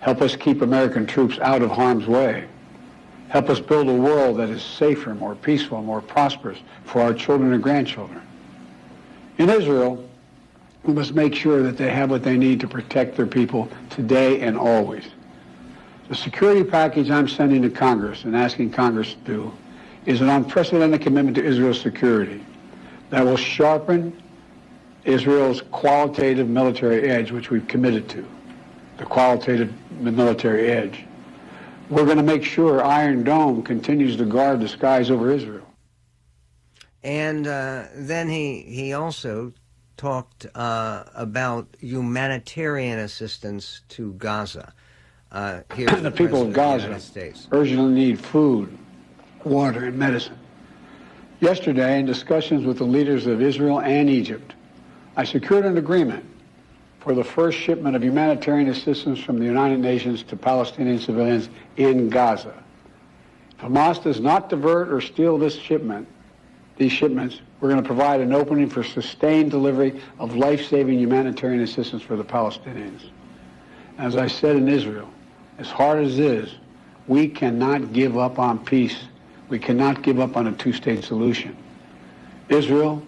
Help 0.00 0.22
us 0.22 0.36
keep 0.36 0.62
American 0.62 1.06
troops 1.06 1.38
out 1.40 1.62
of 1.62 1.70
harm's 1.70 2.06
way. 2.06 2.46
Help 3.28 3.50
us 3.50 3.60
build 3.60 3.88
a 3.88 3.94
world 3.94 4.38
that 4.38 4.48
is 4.48 4.62
safer, 4.62 5.14
more 5.14 5.34
peaceful, 5.34 5.82
more 5.82 6.00
prosperous 6.00 6.58
for 6.84 7.02
our 7.02 7.12
children 7.12 7.52
and 7.52 7.62
grandchildren. 7.62 8.22
In 9.38 9.50
Israel, 9.50 10.08
we 10.84 10.92
must 10.92 11.14
make 11.14 11.34
sure 11.34 11.62
that 11.62 11.76
they 11.76 11.90
have 11.90 12.10
what 12.10 12.22
they 12.22 12.36
need 12.36 12.60
to 12.60 12.68
protect 12.68 13.16
their 13.16 13.26
people 13.26 13.68
today 13.90 14.40
and 14.40 14.56
always. 14.56 15.04
The 16.08 16.14
security 16.14 16.62
package 16.62 17.10
I'm 17.10 17.26
sending 17.26 17.62
to 17.62 17.70
Congress 17.70 18.24
and 18.24 18.36
asking 18.36 18.70
Congress 18.70 19.14
to 19.14 19.18
do 19.24 19.52
is 20.04 20.20
an 20.20 20.28
unprecedented 20.28 21.02
commitment 21.02 21.36
to 21.36 21.44
Israel's 21.44 21.80
security 21.80 22.44
that 23.10 23.24
will 23.24 23.36
sharpen 23.36 24.22
Israel's 25.04 25.62
qualitative 25.72 26.48
military 26.48 27.08
edge, 27.08 27.32
which 27.32 27.50
we've 27.50 27.66
committed 27.66 28.08
to, 28.10 28.24
the 28.98 29.04
qualitative 29.04 29.72
military 30.00 30.70
edge. 30.70 31.04
We're 31.88 32.04
going 32.04 32.16
to 32.16 32.22
make 32.22 32.44
sure 32.44 32.84
Iron 32.84 33.22
Dome 33.22 33.62
continues 33.62 34.16
to 34.16 34.24
guard 34.24 34.60
the 34.60 34.68
skies 34.68 35.10
over 35.10 35.30
Israel. 35.30 35.66
And 37.04 37.46
uh, 37.46 37.84
then 37.94 38.28
he, 38.28 38.62
he 38.62 38.92
also 38.92 39.52
talked 39.96 40.46
uh, 40.56 41.04
about 41.14 41.68
humanitarian 41.80 42.98
assistance 42.98 43.82
to 43.90 44.14
Gaza. 44.14 44.74
Uh, 45.30 45.60
the, 45.76 45.86
the 46.02 46.10
people 46.10 46.42
of 46.42 46.52
Gaza 46.52 46.90
of 46.90 47.46
urgently 47.52 47.92
need 47.92 48.20
food, 48.20 48.76
water, 49.44 49.84
and 49.84 49.96
medicine. 49.96 50.38
Yesterday, 51.40 52.00
in 52.00 52.06
discussions 52.06 52.64
with 52.64 52.78
the 52.78 52.84
leaders 52.84 53.26
of 53.26 53.40
Israel 53.40 53.80
and 53.80 54.10
Egypt, 54.10 54.54
I 55.16 55.24
secured 55.24 55.64
an 55.64 55.78
agreement 55.78 56.24
for 57.06 57.14
the 57.14 57.22
first 57.22 57.56
shipment 57.56 57.94
of 57.94 58.02
humanitarian 58.02 58.68
assistance 58.68 59.20
from 59.20 59.38
the 59.38 59.44
United 59.44 59.78
Nations 59.78 60.24
to 60.24 60.34
Palestinian 60.34 60.98
civilians 60.98 61.48
in 61.76 62.08
Gaza. 62.08 62.52
If 63.52 63.64
Hamas 63.64 64.02
does 64.02 64.18
not 64.18 64.48
divert 64.48 64.88
or 64.88 65.00
steal 65.00 65.38
this 65.38 65.54
shipment, 65.54 66.08
these 66.78 66.90
shipments, 66.90 67.40
we're 67.60 67.68
going 67.68 67.80
to 67.80 67.86
provide 67.86 68.20
an 68.20 68.32
opening 68.32 68.68
for 68.68 68.82
sustained 68.82 69.52
delivery 69.52 70.02
of 70.18 70.34
life-saving 70.34 70.98
humanitarian 70.98 71.62
assistance 71.62 72.02
for 72.02 72.16
the 72.16 72.24
Palestinians. 72.24 73.02
As 73.98 74.16
I 74.16 74.26
said 74.26 74.56
in 74.56 74.66
Israel, 74.66 75.08
as 75.58 75.70
hard 75.70 76.02
as 76.02 76.18
it 76.18 76.24
is, 76.24 76.56
we 77.06 77.28
cannot 77.28 77.92
give 77.92 78.18
up 78.18 78.40
on 78.40 78.58
peace. 78.64 78.98
We 79.48 79.60
cannot 79.60 80.02
give 80.02 80.18
up 80.18 80.36
on 80.36 80.48
a 80.48 80.52
two-state 80.54 81.04
solution. 81.04 81.56
Israel 82.48 83.00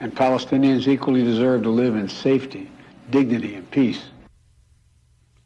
and 0.00 0.14
Palestinians 0.14 0.86
equally 0.86 1.24
deserve 1.24 1.62
to 1.62 1.70
live 1.70 1.96
in 1.96 2.10
safety, 2.10 2.68
dignity, 3.12 3.54
and 3.54 3.70
peace. 3.70 4.02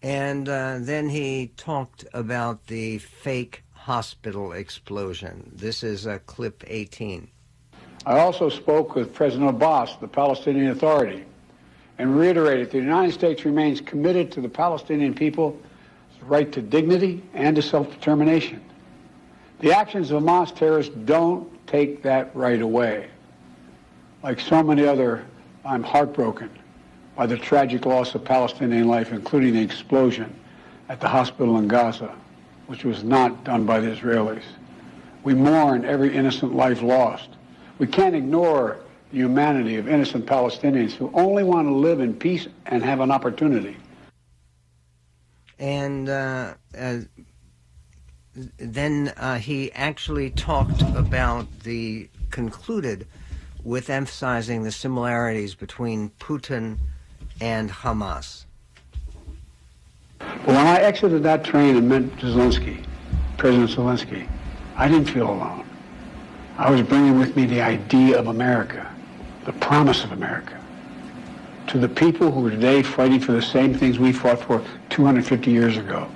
And 0.02 0.48
uh, 0.48 0.78
then 0.80 1.08
he 1.08 1.52
talked 1.56 2.06
about 2.14 2.68
the 2.68 2.98
fake 2.98 3.64
hospital 3.72 4.52
explosion. 4.52 5.50
This 5.54 5.82
is 5.82 6.06
uh, 6.06 6.20
clip 6.26 6.64
18. 6.66 7.28
I 8.06 8.20
also 8.20 8.48
spoke 8.48 8.94
with 8.94 9.12
President 9.12 9.50
Abbas, 9.50 9.96
the 10.00 10.08
Palestinian 10.08 10.68
Authority, 10.68 11.24
and 11.98 12.16
reiterated 12.16 12.70
the 12.70 12.78
United 12.78 13.12
States 13.12 13.44
remains 13.44 13.80
committed 13.80 14.30
to 14.32 14.40
the 14.40 14.48
Palestinian 14.48 15.12
people's 15.12 15.56
right 16.22 16.50
to 16.52 16.62
dignity 16.62 17.22
and 17.34 17.56
to 17.56 17.62
self-determination. 17.62 18.62
The 19.58 19.72
actions 19.72 20.10
of 20.12 20.22
Hamas 20.22 20.54
terrorists 20.54 20.94
don't 21.04 21.48
take 21.66 22.02
that 22.02 22.34
right 22.36 22.62
away. 22.62 23.08
Like 24.22 24.38
so 24.38 24.62
many 24.62 24.86
other, 24.86 25.26
I'm 25.64 25.82
heartbroken 25.82 26.50
by 27.16 27.26
the 27.26 27.36
tragic 27.36 27.86
loss 27.86 28.14
of 28.14 28.24
Palestinian 28.24 28.86
life, 28.86 29.10
including 29.10 29.54
the 29.54 29.62
explosion 29.62 30.32
at 30.88 31.00
the 31.00 31.08
hospital 31.08 31.56
in 31.58 31.66
Gaza, 31.66 32.14
which 32.66 32.84
was 32.84 33.02
not 33.02 33.42
done 33.44 33.64
by 33.64 33.80
the 33.80 33.88
Israelis. 33.88 34.42
We 35.24 35.34
mourn 35.34 35.84
every 35.84 36.14
innocent 36.14 36.54
life 36.54 36.82
lost. 36.82 37.30
We 37.78 37.86
can't 37.86 38.14
ignore 38.14 38.78
the 39.10 39.18
humanity 39.18 39.76
of 39.76 39.88
innocent 39.88 40.26
Palestinians 40.26 40.92
who 40.92 41.10
only 41.14 41.42
want 41.42 41.66
to 41.66 41.74
live 41.74 42.00
in 42.00 42.14
peace 42.14 42.46
and 42.66 42.84
have 42.84 43.00
an 43.00 43.10
opportunity. 43.10 43.76
And 45.58 46.08
uh, 46.08 46.54
uh, 46.78 46.98
then 48.58 49.12
uh, 49.16 49.38
he 49.38 49.72
actually 49.72 50.30
talked 50.30 50.82
about 50.82 51.60
the 51.60 52.10
concluded 52.30 53.06
with 53.64 53.88
emphasizing 53.88 54.62
the 54.62 54.70
similarities 54.70 55.54
between 55.54 56.10
Putin 56.20 56.78
and 57.40 57.70
Hamas. 57.70 58.44
But 60.18 60.46
when 60.46 60.66
I 60.66 60.80
exited 60.80 61.22
that 61.24 61.44
train 61.44 61.76
and 61.76 61.88
met 61.88 62.02
Zelensky, 62.18 62.84
President 63.36 63.70
Zelensky, 63.70 64.28
I 64.76 64.88
didn't 64.88 65.06
feel 65.06 65.28
alone. 65.30 65.68
I 66.58 66.70
was 66.70 66.82
bringing 66.82 67.18
with 67.18 67.36
me 67.36 67.44
the 67.46 67.60
idea 67.60 68.18
of 68.18 68.28
America, 68.28 68.90
the 69.44 69.52
promise 69.52 70.04
of 70.04 70.12
America, 70.12 70.58
to 71.66 71.78
the 71.78 71.88
people 71.88 72.30
who 72.30 72.46
are 72.46 72.50
today 72.50 72.82
fighting 72.82 73.20
for 73.20 73.32
the 73.32 73.42
same 73.42 73.74
things 73.74 73.98
we 73.98 74.12
fought 74.12 74.40
for 74.40 74.64
250 74.90 75.50
years 75.50 75.76
ago. 75.76 76.08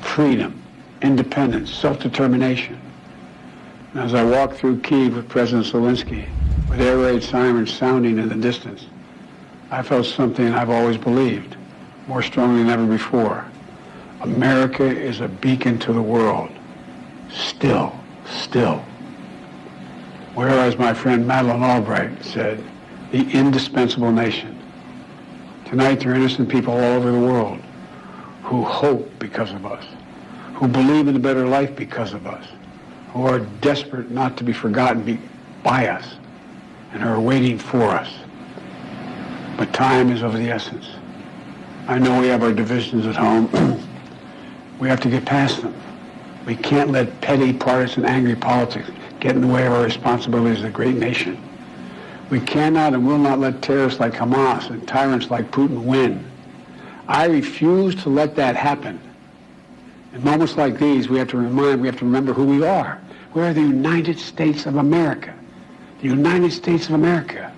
Freedom, 0.00 0.60
independence, 1.02 1.72
self-determination. 1.72 2.80
As 3.94 4.14
I 4.14 4.24
walked 4.24 4.56
through 4.56 4.80
Kiev 4.80 5.14
with 5.16 5.28
President 5.28 5.66
Zelensky, 5.66 6.28
with 6.68 6.80
air 6.80 6.98
raid 6.98 7.22
sirens 7.22 7.72
sounding 7.72 8.18
in 8.18 8.28
the 8.28 8.34
distance, 8.34 8.86
I 9.70 9.82
felt 9.82 10.06
something 10.06 10.54
I've 10.54 10.70
always 10.70 10.96
believed, 10.96 11.56
more 12.06 12.22
strongly 12.22 12.62
than 12.62 12.70
ever 12.70 12.86
before. 12.86 13.44
America 14.20 14.84
is 14.84 15.20
a 15.20 15.28
beacon 15.28 15.78
to 15.80 15.92
the 15.92 16.02
world. 16.02 16.50
Still, 17.32 17.98
still. 18.24 18.84
Whereas 20.34 20.78
my 20.78 20.94
friend 20.94 21.26
Madeleine 21.26 21.62
Albright 21.62 22.24
said, 22.24 22.62
the 23.10 23.28
indispensable 23.32 24.12
nation. 24.12 24.56
Tonight 25.64 26.00
there 26.00 26.12
are 26.12 26.14
innocent 26.14 26.48
people 26.48 26.72
all 26.72 26.80
over 26.80 27.10
the 27.10 27.18
world 27.18 27.60
who 28.44 28.62
hope 28.62 29.10
because 29.18 29.50
of 29.52 29.66
us, 29.66 29.84
who 30.54 30.68
believe 30.68 31.08
in 31.08 31.16
a 31.16 31.18
better 31.18 31.46
life 31.46 31.74
because 31.74 32.12
of 32.12 32.26
us, 32.26 32.46
who 33.12 33.26
are 33.26 33.40
desperate 33.40 34.10
not 34.10 34.36
to 34.36 34.44
be 34.44 34.52
forgotten 34.52 35.20
by 35.64 35.88
us, 35.88 36.14
and 36.92 37.02
are 37.02 37.20
waiting 37.20 37.58
for 37.58 37.82
us. 37.90 38.12
But 39.56 39.72
time 39.72 40.10
is 40.10 40.22
of 40.22 40.34
the 40.34 40.50
essence. 40.50 40.86
I 41.88 41.98
know 41.98 42.20
we 42.20 42.28
have 42.28 42.42
our 42.42 42.52
divisions 42.52 43.06
at 43.06 43.16
home. 43.16 43.48
we 44.78 44.88
have 44.88 45.00
to 45.00 45.08
get 45.08 45.24
past 45.24 45.62
them. 45.62 45.74
We 46.44 46.56
can't 46.56 46.90
let 46.90 47.20
petty, 47.22 47.52
partisan, 47.52 48.04
angry 48.04 48.36
politics 48.36 48.90
get 49.18 49.34
in 49.34 49.40
the 49.40 49.46
way 49.46 49.66
of 49.66 49.72
our 49.72 49.82
responsibilities 49.82 50.58
as 50.58 50.64
a 50.64 50.70
great 50.70 50.96
nation. 50.96 51.40
We 52.28 52.40
cannot 52.40 52.92
and 52.92 53.06
will 53.06 53.18
not 53.18 53.38
let 53.38 53.62
terrorists 53.62 53.98
like 53.98 54.12
Hamas 54.12 54.68
and 54.68 54.86
tyrants 54.86 55.30
like 55.30 55.50
Putin 55.50 55.84
win. 55.84 56.24
I 57.08 57.26
refuse 57.26 57.94
to 58.02 58.10
let 58.10 58.36
that 58.36 58.56
happen. 58.56 59.00
In 60.12 60.22
moments 60.22 60.56
like 60.56 60.78
these, 60.78 61.08
we 61.08 61.18
have 61.18 61.28
to 61.28 61.38
remind, 61.38 61.80
we 61.80 61.86
have 61.86 61.98
to 61.98 62.04
remember 62.04 62.32
who 62.32 62.44
we 62.44 62.66
are. 62.66 63.00
We 63.32 63.42
are 63.42 63.54
the 63.54 63.60
United 63.60 64.18
States 64.18 64.66
of 64.66 64.76
America. 64.76 65.34
The 66.00 66.08
United 66.08 66.52
States 66.52 66.86
of 66.86 66.94
America. 66.94 67.52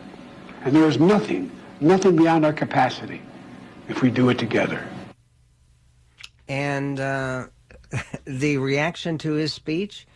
And 0.65 0.77
there 0.77 0.87
is 0.87 0.99
nothing 1.01 1.51
nothing 1.81 2.17
beyond 2.17 2.45
our 2.45 2.53
capacity 2.53 3.23
if 3.89 4.03
we 4.03 4.11
do 4.11 4.29
it 4.29 4.39
together. 4.39 4.87
And 6.49 6.99
uh, 6.99 7.47
the 8.25 8.59
reaction 8.59 9.19
to 9.19 9.33
his 9.33 9.53
speech, 9.53 10.07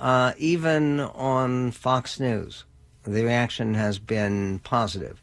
uh, 0.00 0.32
even 0.38 1.00
on 1.00 1.70
Fox 1.72 2.20
News, 2.20 2.64
the 3.04 3.24
reaction 3.24 3.74
has 3.74 3.98
been 3.98 4.60
positive. 4.60 5.22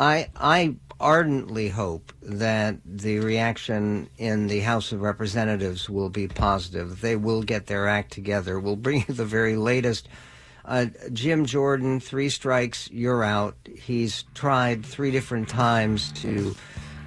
I, 0.00 0.28
I 0.36 0.76
ardently 1.00 1.68
hope 1.68 2.12
that 2.22 2.76
the 2.84 3.20
reaction 3.20 4.08
in 4.18 4.48
the 4.48 4.60
House 4.60 4.92
of 4.92 5.00
Representatives 5.00 5.88
will 5.88 6.10
be 6.10 6.28
positive. 6.28 7.00
They 7.00 7.16
will 7.16 7.42
get 7.42 7.66
their 7.66 7.88
act 7.88 8.12
together. 8.12 8.58
We'll 8.58 8.76
bring 8.76 9.04
you 9.06 9.14
the 9.14 9.24
very 9.24 9.56
latest 9.56 10.08
uh, 10.68 10.86
Jim 11.14 11.46
Jordan, 11.46 11.98
three 11.98 12.28
strikes, 12.28 12.90
you're 12.92 13.24
out. 13.24 13.56
He's 13.74 14.24
tried 14.34 14.84
three 14.84 15.10
different 15.10 15.48
times 15.48 16.12
to 16.20 16.54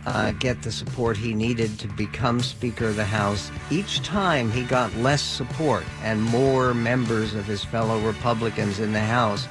uh, 0.07 0.31
get 0.31 0.63
the 0.63 0.71
support 0.71 1.15
he 1.15 1.35
needed 1.35 1.77
to 1.77 1.87
become 1.89 2.39
Speaker 2.41 2.87
of 2.87 2.95
the 2.95 3.05
House. 3.05 3.51
Each 3.69 4.01
time 4.01 4.51
he 4.51 4.63
got 4.63 4.93
less 4.95 5.21
support 5.21 5.83
and 6.01 6.23
more 6.23 6.73
members 6.73 7.35
of 7.35 7.45
his 7.45 7.63
fellow 7.63 7.99
Republicans 7.99 8.79
in 8.79 8.93
the 8.93 8.99
House 8.99 9.47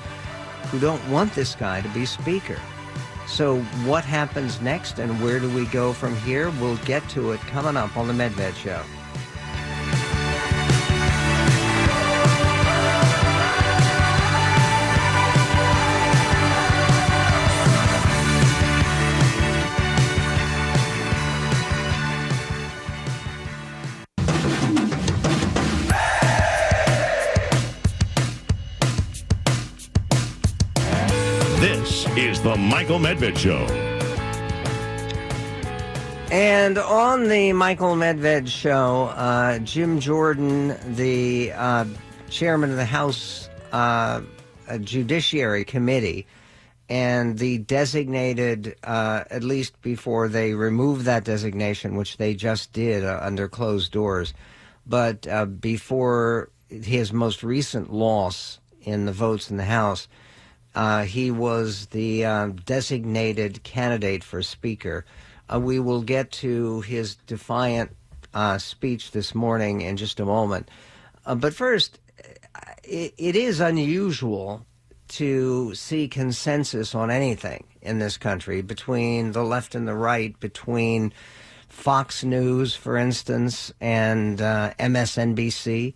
who 0.72 0.80
don't 0.80 1.08
want 1.08 1.32
this 1.34 1.54
guy 1.54 1.80
to 1.80 1.88
be 1.90 2.04
Speaker. 2.04 2.58
So, 3.28 3.60
what 3.86 4.04
happens 4.04 4.60
next 4.60 4.98
and 4.98 5.22
where 5.22 5.38
do 5.38 5.48
we 5.54 5.66
go 5.66 5.92
from 5.92 6.16
here? 6.22 6.50
We'll 6.60 6.78
get 6.78 7.08
to 7.10 7.30
it 7.30 7.40
coming 7.42 7.76
up 7.76 7.96
on 7.96 8.08
The 8.08 8.12
Medved 8.12 8.56
Show. 8.56 8.82
Michael 32.60 32.98
Medved 32.98 33.38
Show. 33.38 33.64
And 36.30 36.76
on 36.76 37.28
the 37.28 37.54
Michael 37.54 37.94
Medved 37.94 38.48
show, 38.48 39.06
uh, 39.16 39.58
Jim 39.60 39.98
Jordan, 39.98 40.76
the 40.94 41.52
uh, 41.52 41.86
chairman 42.28 42.70
of 42.70 42.76
the 42.76 42.84
House 42.84 43.48
uh, 43.72 44.20
Judiciary 44.82 45.64
Committee, 45.64 46.26
and 46.90 47.38
the 47.38 47.58
designated, 47.58 48.76
uh, 48.84 49.24
at 49.30 49.42
least 49.42 49.80
before 49.80 50.28
they 50.28 50.52
removed 50.52 51.06
that 51.06 51.24
designation, 51.24 51.96
which 51.96 52.18
they 52.18 52.34
just 52.34 52.74
did 52.74 53.04
uh, 53.04 53.20
under 53.22 53.48
closed 53.48 53.90
doors, 53.90 54.34
but 54.86 55.26
uh, 55.26 55.46
before 55.46 56.50
his 56.68 57.12
most 57.12 57.42
recent 57.42 57.92
loss 57.92 58.60
in 58.82 59.06
the 59.06 59.12
votes 59.12 59.50
in 59.50 59.56
the 59.56 59.64
House, 59.64 60.08
uh, 60.74 61.02
he 61.02 61.30
was 61.30 61.86
the 61.86 62.24
uh, 62.24 62.46
designated 62.64 63.62
candidate 63.62 64.22
for 64.22 64.42
Speaker. 64.42 65.04
Uh, 65.52 65.58
we 65.58 65.80
will 65.80 66.02
get 66.02 66.30
to 66.30 66.80
his 66.82 67.16
defiant 67.26 67.96
uh, 68.34 68.58
speech 68.58 69.10
this 69.10 69.34
morning 69.34 69.80
in 69.80 69.96
just 69.96 70.20
a 70.20 70.24
moment. 70.24 70.70
Uh, 71.26 71.34
but 71.34 71.54
first, 71.54 71.98
it, 72.84 73.14
it 73.18 73.34
is 73.34 73.60
unusual 73.60 74.64
to 75.08 75.74
see 75.74 76.06
consensus 76.06 76.94
on 76.94 77.10
anything 77.10 77.64
in 77.82 77.98
this 77.98 78.16
country 78.16 78.62
between 78.62 79.32
the 79.32 79.42
left 79.42 79.74
and 79.74 79.88
the 79.88 79.94
right, 79.94 80.38
between 80.38 81.12
Fox 81.68 82.22
News, 82.22 82.76
for 82.76 82.96
instance, 82.96 83.72
and 83.80 84.38
MSNBC. 84.38 85.94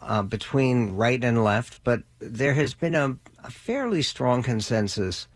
Uh, 0.00 0.22
between 0.22 0.92
right 0.92 1.22
and 1.22 1.42
left, 1.42 1.82
but 1.84 2.02
there 2.18 2.54
has 2.54 2.74
been 2.74 2.94
a, 2.94 3.16
a 3.42 3.50
fairly 3.50 4.02
strong 4.02 4.42
consensus 4.42 5.28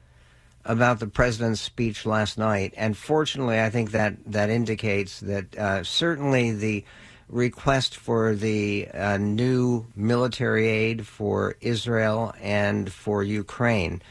about 0.65 1.01
the 1.01 1.07
president's 1.07 1.61
speech 1.61 2.07
last 2.07 2.39
night, 2.39 2.73
and 2.77 2.97
fortunately, 2.97 3.61
I 3.61 3.71
think 3.71 3.91
that 3.91 4.15
that 4.27 4.51
indicates 4.51 5.21
that 5.21 5.57
uh, 5.57 5.83
certainly 5.83 6.53
the 6.53 6.85
request 7.29 7.97
for 7.97 8.35
the 8.35 8.89
uh, 8.93 9.17
new 9.17 9.87
military 9.97 10.69
aid 10.69 11.07
for 11.07 11.57
Israel 11.61 12.33
and 12.41 12.93
for 12.93 13.25
Ukraine, 13.25 14.03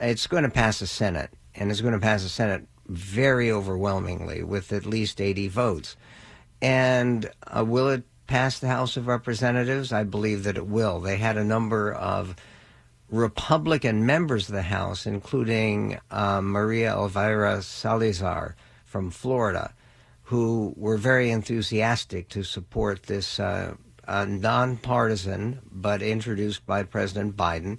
it's 0.00 0.26
going 0.26 0.42
to 0.42 0.50
pass 0.50 0.80
the 0.80 0.86
Senate, 0.86 1.30
and 1.54 1.70
it's 1.70 1.80
going 1.80 1.94
to 1.94 2.00
pass 2.00 2.22
the 2.22 2.28
Senate 2.28 2.66
very 2.86 3.50
overwhelmingly 3.50 4.42
with 4.42 4.72
at 4.72 4.84
least 4.84 5.20
80 5.20 5.48
votes. 5.48 5.96
And 6.60 7.30
uh, 7.46 7.64
will 7.64 7.88
it 7.88 8.04
pass 8.26 8.58
the 8.58 8.68
House 8.68 8.96
of 8.96 9.06
Representatives? 9.06 9.92
I 9.92 10.04
believe 10.04 10.44
that 10.44 10.56
it 10.56 10.66
will. 10.66 11.00
They 11.00 11.16
had 11.16 11.36
a 11.36 11.44
number 11.44 11.92
of 11.92 12.36
Republican 13.08 14.04
members 14.04 14.48
of 14.48 14.54
the 14.54 14.62
House, 14.62 15.06
including 15.06 15.98
uh, 16.10 16.40
Maria 16.40 16.92
Elvira 16.92 17.62
Salazar 17.62 18.56
from 18.84 19.10
Florida, 19.10 19.74
who 20.24 20.74
were 20.76 20.96
very 20.96 21.30
enthusiastic 21.30 22.28
to 22.30 22.42
support 22.42 23.04
this 23.04 23.38
uh, 23.38 23.74
uh, 24.08 24.24
nonpartisan 24.24 25.60
but 25.70 26.02
introduced 26.02 26.66
by 26.66 26.82
President 26.82 27.36
Biden 27.36 27.78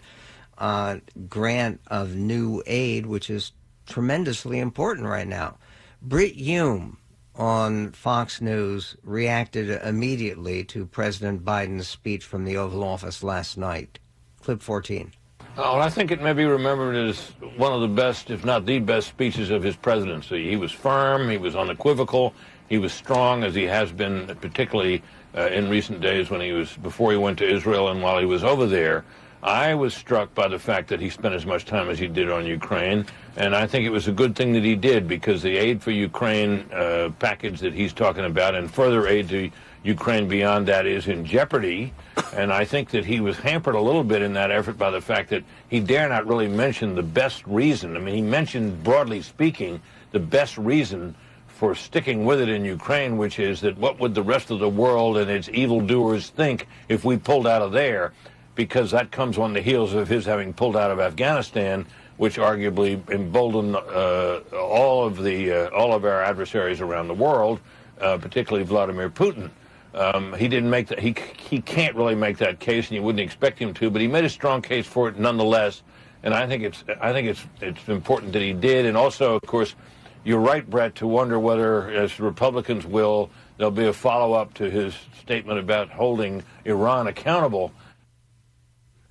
uh, 0.57 0.97
grant 1.27 1.81
of 1.87 2.15
new 2.15 2.63
aid, 2.65 3.05
which 3.05 3.29
is 3.29 3.51
tremendously 3.85 4.59
important 4.59 5.07
right 5.07 5.27
now. 5.27 5.57
Brit 6.01 6.35
Hume 6.35 6.97
on 7.37 7.91
Fox 7.91 8.41
News 8.41 8.95
reacted 9.03 9.69
immediately 9.83 10.63
to 10.65 10.85
President 10.85 11.45
Biden's 11.45 11.87
speech 11.87 12.25
from 12.25 12.45
the 12.45 12.57
Oval 12.57 12.83
Office 12.83 13.23
last 13.23 13.57
night. 13.57 13.99
Clip 14.41 14.61
14. 14.61 15.13
Oh, 15.59 15.79
I 15.79 15.89
think 15.89 16.11
it 16.11 16.21
may 16.21 16.33
be 16.33 16.45
remembered 16.45 16.95
as 16.95 17.31
one 17.57 17.73
of 17.73 17.81
the 17.81 17.87
best, 17.87 18.29
if 18.29 18.45
not 18.45 18.65
the 18.65 18.79
best, 18.79 19.07
speeches 19.07 19.49
of 19.49 19.63
his 19.63 19.75
presidency. 19.75 20.49
He 20.49 20.55
was 20.55 20.71
firm, 20.71 21.29
he 21.29 21.37
was 21.37 21.55
unequivocal, 21.55 22.33
he 22.69 22.77
was 22.77 22.93
strong, 22.93 23.43
as 23.43 23.55
he 23.55 23.63
has 23.63 23.91
been, 23.91 24.27
particularly 24.39 25.01
uh, 25.35 25.47
in 25.47 25.69
recent 25.69 26.01
days 26.01 26.29
when 26.29 26.41
he 26.41 26.51
was 26.51 26.75
before 26.77 27.11
he 27.11 27.17
went 27.17 27.39
to 27.39 27.49
Israel 27.49 27.89
and 27.89 28.03
while 28.03 28.19
he 28.19 28.25
was 28.25 28.43
over 28.43 28.67
there. 28.67 29.03
I 29.43 29.75
was 29.75 29.93
struck 29.93 30.33
by 30.33 30.47
the 30.47 30.57
fact 30.57 30.87
that 30.89 30.99
he 30.99 31.09
spent 31.09 31.35
as 31.35 31.45
much 31.45 31.65
time 31.65 31.89
as 31.89 31.99
he 31.99 32.07
did 32.07 32.31
on 32.31 32.45
Ukraine, 32.45 33.05
and 33.35 33.55
I 33.55 33.67
think 33.67 33.85
it 33.85 33.91
was 33.91 34.07
a 34.07 34.11
good 34.11 34.35
thing 34.35 34.53
that 34.53 34.63
he 34.63 34.75
did 34.75 35.07
because 35.07 35.43
the 35.43 35.57
aid 35.57 35.81
for 35.83 35.91
Ukraine 35.91 36.65
uh, 36.73 37.11
package 37.19 37.59
that 37.59 37.73
he's 37.73 37.93
talking 37.93 38.25
about 38.25 38.55
and 38.55 38.69
further 38.69 39.07
aid 39.07 39.29
to 39.29 39.51
Ukraine 39.83 40.27
beyond 40.27 40.67
that 40.67 40.87
is 40.87 41.07
in 41.07 41.23
jeopardy. 41.23 41.93
And 42.33 42.51
I 42.51 42.65
think 42.65 42.89
that 42.89 43.05
he 43.05 43.19
was 43.19 43.37
hampered 43.37 43.75
a 43.75 43.79
little 43.79 44.03
bit 44.03 44.23
in 44.23 44.33
that 44.33 44.51
effort 44.51 44.77
by 44.77 44.89
the 44.89 45.01
fact 45.01 45.29
that 45.29 45.43
he 45.69 45.79
dare 45.79 46.09
not 46.09 46.25
really 46.25 46.47
mention 46.47 46.95
the 46.95 47.03
best 47.03 47.45
reason. 47.45 47.95
I 47.95 47.99
mean, 47.99 48.15
he 48.15 48.21
mentioned, 48.21 48.83
broadly 48.83 49.21
speaking, 49.21 49.79
the 50.11 50.19
best 50.19 50.57
reason 50.57 51.15
for 51.47 51.73
sticking 51.75 52.25
with 52.25 52.41
it 52.41 52.49
in 52.49 52.65
Ukraine, 52.65 53.17
which 53.17 53.39
is 53.39 53.61
that 53.61 53.77
what 53.77 53.99
would 53.99 54.13
the 54.13 54.23
rest 54.23 54.51
of 54.51 54.59
the 54.59 54.69
world 54.69 55.17
and 55.17 55.29
its 55.29 55.47
evildoers 55.49 56.29
think 56.29 56.67
if 56.89 57.05
we 57.05 57.17
pulled 57.17 57.47
out 57.47 57.61
of 57.61 57.71
there? 57.71 58.13
Because 58.57 58.91
that 58.91 59.11
comes 59.11 59.37
on 59.37 59.53
the 59.53 59.61
heels 59.61 59.93
of 59.93 60.09
his 60.09 60.25
having 60.25 60.51
pulled 60.51 60.75
out 60.75 60.91
of 60.91 60.99
Afghanistan, 60.99 61.85
which 62.17 62.37
arguably 62.37 63.07
emboldened 63.09 63.75
uh, 63.75 64.39
all 64.53 65.05
of 65.05 65.23
the 65.23 65.51
uh, 65.51 65.69
all 65.69 65.93
of 65.93 66.03
our 66.03 66.23
adversaries 66.23 66.81
around 66.81 67.07
the 67.07 67.13
world, 67.13 67.59
uh, 68.01 68.17
particularly 68.17 68.65
Vladimir 68.65 69.09
Putin. 69.09 69.51
Um, 69.93 70.33
he 70.33 70.47
didn't 70.47 70.69
make 70.69 70.87
that. 70.87 70.99
He 70.99 71.15
he 71.37 71.61
can't 71.61 71.95
really 71.95 72.15
make 72.15 72.39
that 72.39 72.59
case, 72.59 72.87
and 72.87 72.95
you 72.95 73.03
wouldn't 73.03 73.21
expect 73.21 73.59
him 73.59 73.73
to. 73.75 73.89
But 73.89 74.01
he 74.01 74.07
made 74.07 74.25
a 74.25 74.29
strong 74.29 74.61
case 74.61 74.87
for 74.87 75.07
it 75.07 75.17
nonetheless. 75.17 75.83
And 76.23 76.33
I 76.33 76.47
think 76.47 76.63
it's 76.63 76.83
I 76.99 77.13
think 77.13 77.27
it's 77.29 77.45
it's 77.61 77.87
important 77.87 78.33
that 78.33 78.41
he 78.41 78.53
did. 78.53 78.87
And 78.87 78.97
also, 78.97 79.35
of 79.35 79.43
course, 79.43 79.75
you're 80.23 80.39
right, 80.39 80.67
Bret, 80.67 80.95
to 80.95 81.07
wonder 81.07 81.39
whether, 81.39 81.89
as 81.89 82.19
Republicans 82.19 82.85
will, 82.85 83.29
there'll 83.57 83.71
be 83.71 83.85
a 83.85 83.93
follow 83.93 84.33
up 84.33 84.53
to 84.55 84.69
his 84.69 84.95
statement 85.21 85.59
about 85.59 85.89
holding 85.89 86.43
Iran 86.65 87.07
accountable. 87.07 87.71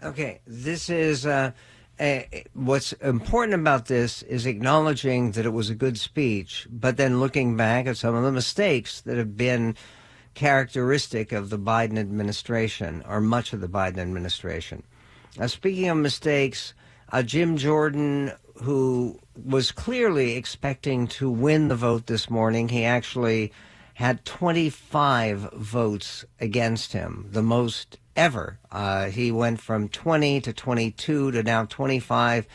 Okay, 0.02 0.40
this 0.46 0.90
is. 0.90 1.26
Uh, 1.26 1.52
what's 2.52 2.92
important 2.94 3.54
about 3.54 3.87
this 3.87 4.22
is 4.22 4.44
acknowledging 4.44 5.32
that 5.32 5.46
it 5.46 5.52
was 5.52 5.70
a 5.70 5.74
good 5.74 5.98
speech, 5.98 6.66
but 6.70 6.98
then 6.98 7.20
looking 7.20 7.56
back 7.56 7.87
at 7.87 7.96
some 7.96 8.14
of 8.14 8.22
the 8.22 8.32
mistakes 8.32 9.00
that 9.00 9.16
have 9.16 9.37
been 9.37 9.74
characteristic 10.35 11.32
of 11.32 11.48
the 11.48 11.59
Biden 11.59 11.98
administration, 11.98 13.02
or 13.09 13.20
much 13.22 13.54
of 13.54 13.62
the 13.62 13.68
Biden 13.68 13.98
administration. 13.98 14.82
Now, 15.38 15.46
speaking 15.46 15.88
of 15.88 15.96
mistakes, 15.96 16.74
uh, 17.11 17.22
Jim 17.22 17.56
Jordan, 17.56 18.32
who 18.62 19.18
was 19.35 19.72
clearly 19.72 20.37
expecting 20.37 21.06
to 21.06 21.30
win 21.30 21.68
the 21.68 21.76
vote 21.76 22.06
this 22.06 22.28
morning, 22.28 22.68
he 22.68 22.85
actually 22.85 23.52
had 23.96 24.22
25 24.26 25.52
votes 25.54 26.26
against 26.38 26.92
him, 26.92 27.26
the 27.30 27.42
most 27.42 27.96
ever. 28.14 28.59
Uh, 28.70 29.06
he 29.06 29.32
went 29.32 29.59
from 29.59 29.88
20 29.88 30.42
to 30.42 30.52
22 30.52 31.30
to 31.30 31.42
now 31.42 31.64
25 31.64 32.46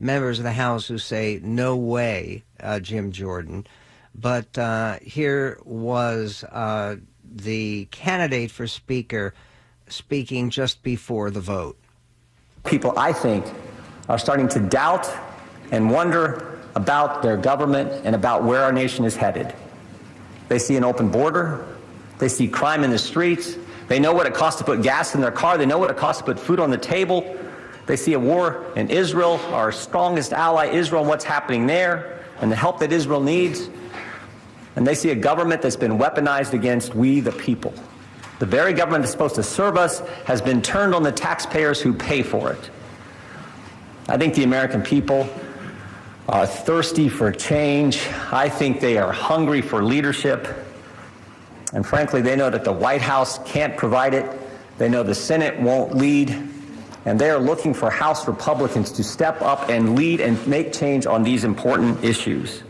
members 0.00 0.38
of 0.38 0.44
the 0.44 0.50
House 0.50 0.88
who 0.88 0.98
say, 0.98 1.38
no 1.40 1.76
way, 1.76 2.42
uh, 2.58 2.80
Jim 2.80 3.12
Jordan. 3.12 3.64
But 4.12 4.58
uh, 4.58 4.98
here 5.00 5.60
was 5.64 6.42
uh, 6.42 6.96
the 7.24 7.84
candidate 7.92 8.50
for 8.50 8.66
Speaker 8.66 9.34
speaking 9.86 10.50
just 10.50 10.82
before 10.82 11.30
the 11.30 11.40
vote. 11.40 11.78
People, 12.64 12.92
I 12.98 13.12
think, 13.12 13.46
are 14.08 14.18
starting 14.18 14.48
to 14.48 14.58
doubt 14.58 15.08
and 15.70 15.92
wonder 15.92 16.58
about 16.74 17.22
their 17.22 17.36
government 17.36 17.88
and 18.04 18.16
about 18.16 18.42
where 18.42 18.64
our 18.64 18.72
nation 18.72 19.04
is 19.04 19.14
headed. 19.14 19.54
They 20.48 20.58
see 20.58 20.76
an 20.76 20.84
open 20.84 21.10
border, 21.10 21.66
they 22.18 22.28
see 22.28 22.48
crime 22.48 22.84
in 22.84 22.90
the 22.90 22.98
streets, 22.98 23.56
they 23.88 23.98
know 23.98 24.12
what 24.12 24.26
it 24.26 24.34
costs 24.34 24.58
to 24.58 24.64
put 24.64 24.82
gas 24.82 25.14
in 25.14 25.20
their 25.20 25.30
car, 25.30 25.58
they 25.58 25.66
know 25.66 25.78
what 25.78 25.90
it 25.90 25.96
costs 25.96 26.22
to 26.22 26.26
put 26.26 26.40
food 26.40 26.60
on 26.60 26.70
the 26.70 26.78
table. 26.78 27.36
They 27.86 27.96
see 27.96 28.12
a 28.12 28.20
war 28.20 28.66
in 28.76 28.90
Israel, 28.90 29.40
our 29.52 29.72
strongest 29.72 30.32
ally, 30.32 30.66
Israel, 30.66 31.02
and 31.02 31.08
what's 31.08 31.24
happening 31.24 31.66
there, 31.66 32.22
and 32.40 32.52
the 32.52 32.56
help 32.56 32.80
that 32.80 32.92
Israel 32.92 33.22
needs 33.22 33.68
and 34.78 34.86
they 34.86 34.94
see 34.94 35.10
a 35.10 35.14
government 35.16 35.60
that's 35.60 35.74
been 35.74 35.98
weaponized 35.98 36.52
against 36.52 36.94
we, 36.94 37.18
the 37.18 37.32
people. 37.32 37.74
The 38.38 38.46
very 38.46 38.72
government 38.72 39.02
that's 39.02 39.10
supposed 39.10 39.34
to 39.34 39.42
serve 39.42 39.76
us 39.76 39.98
has 40.24 40.40
been 40.40 40.62
turned 40.62 40.94
on 40.94 41.02
the 41.02 41.10
taxpayers 41.10 41.80
who 41.80 41.92
pay 41.92 42.22
for 42.22 42.52
it. 42.52 42.70
I 44.08 44.16
think 44.16 44.34
the 44.34 44.44
American 44.44 44.82
people 44.82 45.28
are 46.28 46.46
thirsty 46.46 47.08
for 47.08 47.32
change. 47.32 48.06
I 48.30 48.48
think 48.48 48.80
they 48.80 48.98
are 48.98 49.12
hungry 49.12 49.62
for 49.62 49.82
leadership. 49.82 50.46
And 51.72 51.86
frankly, 51.86 52.20
they 52.20 52.36
know 52.36 52.50
that 52.50 52.64
the 52.64 52.72
White 52.72 53.02
House 53.02 53.38
can't 53.44 53.76
provide 53.76 54.14
it. 54.14 54.30
They 54.78 54.88
know 54.88 55.02
the 55.02 55.14
Senate 55.14 55.58
won't 55.60 55.96
lead. 55.96 56.30
And 57.04 57.18
they 57.18 57.30
are 57.30 57.38
looking 57.38 57.72
for 57.72 57.90
House 57.90 58.28
Republicans 58.28 58.92
to 58.92 59.04
step 59.04 59.40
up 59.40 59.70
and 59.70 59.96
lead 59.96 60.20
and 60.20 60.44
make 60.46 60.72
change 60.72 61.06
on 61.06 61.22
these 61.22 61.44
important 61.44 62.04
issues. 62.04 62.62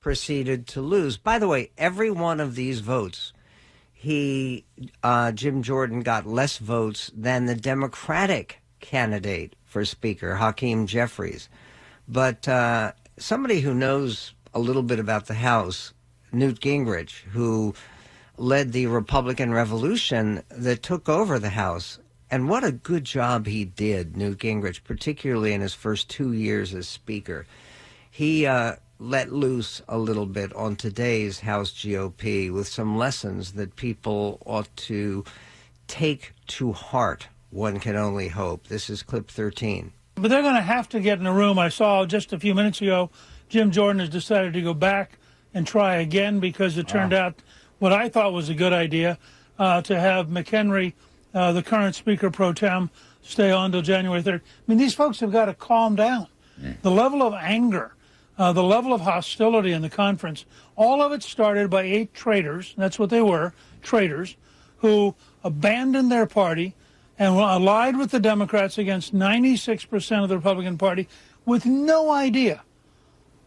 proceeded 0.00 0.66
to 0.66 0.80
lose. 0.80 1.16
By 1.16 1.38
the 1.38 1.48
way, 1.48 1.70
every 1.76 2.10
one 2.10 2.40
of 2.40 2.54
these 2.54 2.80
votes, 2.80 3.32
he, 3.92 4.64
uh, 5.02 5.32
Jim 5.32 5.62
Jordan, 5.62 6.00
got 6.00 6.26
less 6.26 6.58
votes 6.58 7.10
than 7.14 7.46
the 7.46 7.54
Democratic 7.54 8.62
candidate 8.80 9.54
for 9.70 9.84
Speaker, 9.84 10.34
Hakeem 10.34 10.86
Jeffries. 10.86 11.48
But 12.08 12.48
uh, 12.48 12.92
somebody 13.16 13.60
who 13.60 13.72
knows 13.72 14.34
a 14.52 14.58
little 14.58 14.82
bit 14.82 14.98
about 14.98 15.26
the 15.26 15.34
House, 15.34 15.94
Newt 16.32 16.60
Gingrich, 16.60 17.20
who 17.32 17.74
led 18.36 18.72
the 18.72 18.86
Republican 18.86 19.52
Revolution 19.52 20.42
that 20.48 20.82
took 20.82 21.08
over 21.08 21.38
the 21.38 21.50
House. 21.50 22.00
And 22.32 22.48
what 22.48 22.64
a 22.64 22.72
good 22.72 23.04
job 23.04 23.46
he 23.46 23.64
did, 23.64 24.16
Newt 24.16 24.38
Gingrich, 24.38 24.82
particularly 24.82 25.52
in 25.52 25.60
his 25.60 25.74
first 25.74 26.10
two 26.10 26.32
years 26.32 26.74
as 26.74 26.88
Speaker. 26.88 27.46
He 28.10 28.46
uh, 28.46 28.76
let 28.98 29.32
loose 29.32 29.82
a 29.88 29.98
little 29.98 30.26
bit 30.26 30.52
on 30.54 30.74
today's 30.74 31.40
House 31.40 31.72
GOP 31.72 32.52
with 32.52 32.66
some 32.66 32.98
lessons 32.98 33.52
that 33.52 33.76
people 33.76 34.42
ought 34.44 34.74
to 34.76 35.24
take 35.86 36.32
to 36.48 36.72
heart. 36.72 37.28
One 37.50 37.80
can 37.80 37.96
only 37.96 38.28
hope. 38.28 38.68
This 38.68 38.88
is 38.88 39.02
clip 39.02 39.30
13. 39.30 39.92
But 40.14 40.28
they're 40.28 40.42
going 40.42 40.54
to 40.54 40.60
have 40.60 40.88
to 40.90 41.00
get 41.00 41.18
in 41.18 41.26
a 41.26 41.32
room. 41.32 41.58
I 41.58 41.68
saw 41.68 42.06
just 42.06 42.32
a 42.32 42.38
few 42.38 42.54
minutes 42.54 42.80
ago, 42.80 43.10
Jim 43.48 43.70
Jordan 43.70 44.00
has 44.00 44.08
decided 44.08 44.52
to 44.54 44.62
go 44.62 44.74
back 44.74 45.18
and 45.52 45.66
try 45.66 45.96
again 45.96 46.40
because 46.40 46.78
it 46.78 46.86
turned 46.86 47.12
wow. 47.12 47.26
out 47.26 47.42
what 47.78 47.92
I 47.92 48.08
thought 48.08 48.32
was 48.32 48.48
a 48.48 48.54
good 48.54 48.72
idea 48.72 49.18
uh, 49.58 49.82
to 49.82 49.98
have 49.98 50.28
McHenry, 50.28 50.92
uh, 51.34 51.52
the 51.52 51.62
current 51.62 51.94
Speaker 51.94 52.30
pro 52.30 52.52
tem, 52.52 52.90
stay 53.22 53.50
on 53.50 53.66
until 53.66 53.82
January 53.82 54.22
3rd. 54.22 54.40
I 54.40 54.42
mean, 54.66 54.78
these 54.78 54.94
folks 54.94 55.20
have 55.20 55.32
got 55.32 55.46
to 55.46 55.54
calm 55.54 55.96
down. 55.96 56.28
The 56.82 56.90
level 56.90 57.22
of 57.22 57.32
anger 57.32 57.94
uh, 58.40 58.54
the 58.54 58.62
level 58.62 58.94
of 58.94 59.02
hostility 59.02 59.70
in 59.70 59.82
the 59.82 59.90
conference, 59.90 60.46
all 60.74 61.02
of 61.02 61.12
it 61.12 61.22
started 61.22 61.68
by 61.68 61.82
eight 61.82 62.14
traitors, 62.14 62.72
that's 62.78 62.98
what 62.98 63.10
they 63.10 63.20
were, 63.20 63.52
traitors, 63.82 64.34
who 64.78 65.14
abandoned 65.44 66.10
their 66.10 66.24
party 66.24 66.74
and 67.20 67.36
allied 67.36 67.98
with 67.98 68.10
the 68.10 68.18
Democrats 68.18 68.78
against 68.78 69.14
96% 69.14 70.22
of 70.22 70.30
the 70.30 70.36
Republican 70.36 70.78
Party 70.78 71.06
with 71.44 71.66
no 71.66 72.10
idea 72.10 72.62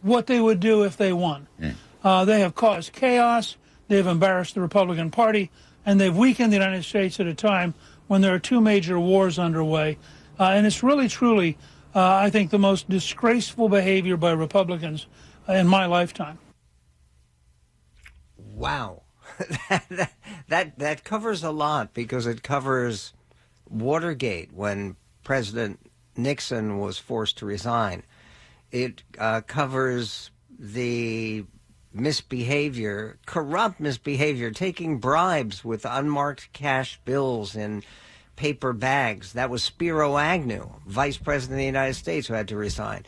what 0.00 0.28
they 0.28 0.40
would 0.40 0.60
do 0.60 0.84
if 0.84 0.96
they 0.96 1.12
won. 1.12 1.48
Mm. 1.60 1.74
Uh, 2.04 2.24
they 2.24 2.38
have 2.38 2.54
caused 2.54 2.92
chaos, 2.92 3.56
they've 3.88 4.06
embarrassed 4.06 4.54
the 4.54 4.60
Republican 4.60 5.10
Party, 5.10 5.50
and 5.84 6.00
they've 6.00 6.16
weakened 6.16 6.52
the 6.52 6.56
United 6.56 6.84
States 6.84 7.18
at 7.18 7.26
a 7.26 7.34
time 7.34 7.74
when 8.06 8.20
there 8.20 8.32
are 8.32 8.38
two 8.38 8.60
major 8.60 9.00
wars 9.00 9.40
underway. 9.40 9.98
Uh, 10.38 10.44
and 10.44 10.66
it's 10.66 10.84
really, 10.84 11.08
truly, 11.08 11.58
uh, 11.96 12.14
I 12.14 12.30
think, 12.30 12.50
the 12.50 12.58
most 12.58 12.88
disgraceful 12.88 13.68
behavior 13.68 14.16
by 14.16 14.32
Republicans 14.32 15.08
in 15.48 15.66
my 15.66 15.86
lifetime. 15.86 16.38
Wow. 18.38 19.02
that, 19.88 20.12
that, 20.46 20.78
that 20.78 21.02
covers 21.02 21.42
a 21.42 21.50
lot 21.50 21.92
because 21.92 22.26
it 22.26 22.44
covers 22.44 23.14
Watergate 23.74 24.52
when 24.52 24.96
President 25.22 25.80
Nixon 26.16 26.78
was 26.78 26.98
forced 26.98 27.38
to 27.38 27.46
resign. 27.46 28.04
It 28.70 29.02
uh, 29.18 29.40
covers 29.42 30.30
the 30.58 31.44
misbehavior, 31.92 33.18
corrupt 33.26 33.80
misbehavior, 33.80 34.50
taking 34.50 34.98
bribes 34.98 35.64
with 35.64 35.84
unmarked 35.84 36.52
cash 36.52 37.00
bills 37.04 37.54
in 37.54 37.82
paper 38.36 38.72
bags. 38.72 39.32
That 39.32 39.50
was 39.50 39.62
Spiro 39.62 40.18
Agnew, 40.18 40.70
Vice 40.86 41.16
President 41.16 41.54
of 41.54 41.58
the 41.58 41.66
United 41.66 41.94
States, 41.94 42.26
who 42.26 42.34
had 42.34 42.48
to 42.48 42.56
resign. 42.56 43.04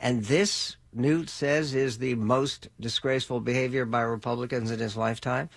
And 0.00 0.24
this, 0.24 0.76
Newt 0.92 1.30
says, 1.30 1.74
is 1.74 1.98
the 1.98 2.16
most 2.16 2.68
disgraceful 2.80 3.40
behavior 3.40 3.84
by 3.84 4.02
Republicans 4.02 4.70
in 4.70 4.80
his 4.80 4.96
lifetime. 4.96 5.48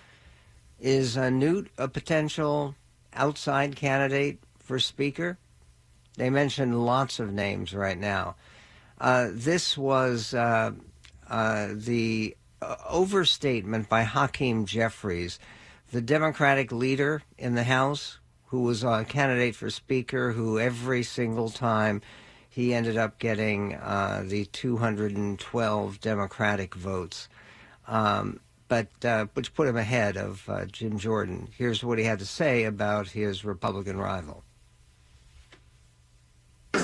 Is 0.78 1.16
uh, 1.16 1.30
Newt 1.30 1.70
a 1.76 1.88
potential 1.88 2.76
outside 3.12 3.74
candidate 3.74 4.38
for 4.68 4.78
Speaker? 4.78 5.38
They 6.18 6.28
mentioned 6.28 6.84
lots 6.84 7.18
of 7.20 7.32
names 7.32 7.74
right 7.74 7.98
now. 7.98 8.36
Uh, 9.00 9.28
this 9.32 9.78
was 9.78 10.34
uh, 10.34 10.72
uh 11.28 11.68
the 11.72 12.36
uh, 12.60 12.76
overstatement 12.86 13.88
by 13.88 14.02
Hakeem 14.02 14.66
Jeffries, 14.66 15.38
the 15.90 16.02
Democratic 16.02 16.70
leader 16.70 17.22
in 17.38 17.54
the 17.54 17.64
House, 17.64 18.18
who 18.48 18.62
was 18.62 18.84
a 18.84 19.06
candidate 19.08 19.54
for 19.54 19.70
Speaker, 19.70 20.32
who 20.32 20.58
every 20.58 21.02
single 21.02 21.48
time 21.48 22.02
he 22.50 22.74
ended 22.74 22.98
up 22.98 23.18
getting 23.18 23.74
uh, 23.74 24.22
the 24.26 24.44
212 24.46 26.00
Democratic 26.00 26.74
votes, 26.74 27.28
um, 27.86 28.40
but 28.66 28.88
uh, 29.02 29.26
which 29.32 29.54
put 29.54 29.68
him 29.68 29.76
ahead 29.76 30.18
of 30.18 30.46
Jim 30.72 30.98
Jordan. 30.98 31.48
Here's 31.56 31.82
what 31.82 31.98
he 31.98 32.04
had 32.04 32.18
to 32.18 32.26
say 32.26 32.64
about 32.64 33.08
his 33.08 33.46
Republican 33.46 33.96
rival. 33.96 34.44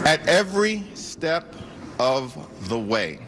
At 0.05 0.27
every 0.29 0.85
step 0.95 1.55
of 1.99 2.37
the 2.69 2.79
way, 2.79 3.21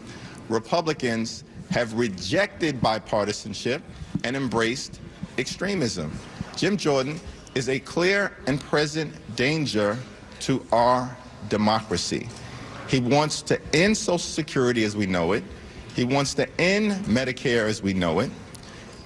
Republicans 0.48 1.44
have 1.70 1.94
rejected 1.94 2.80
bipartisanship 2.80 3.82
and 4.24 4.36
embraced 4.36 5.00
extremism. 5.38 6.12
Jim 6.56 6.76
Jordan 6.76 7.20
is 7.54 7.68
a 7.68 7.78
clear 7.78 8.36
and 8.46 8.60
present 8.60 9.14
danger 9.36 9.96
to 10.40 10.64
our 10.72 11.16
democracy. 11.48 12.28
He 12.88 13.00
wants 13.00 13.42
to 13.42 13.60
end 13.74 13.96
Social 13.96 14.18
Security 14.18 14.84
as 14.84 14.96
we 14.96 15.06
know 15.06 15.32
it. 15.32 15.42
He 15.94 16.04
wants 16.04 16.34
to 16.34 16.60
end 16.60 16.92
Medicare 17.06 17.66
as 17.66 17.82
we 17.82 17.94
know 17.94 18.20
it. 18.20 18.30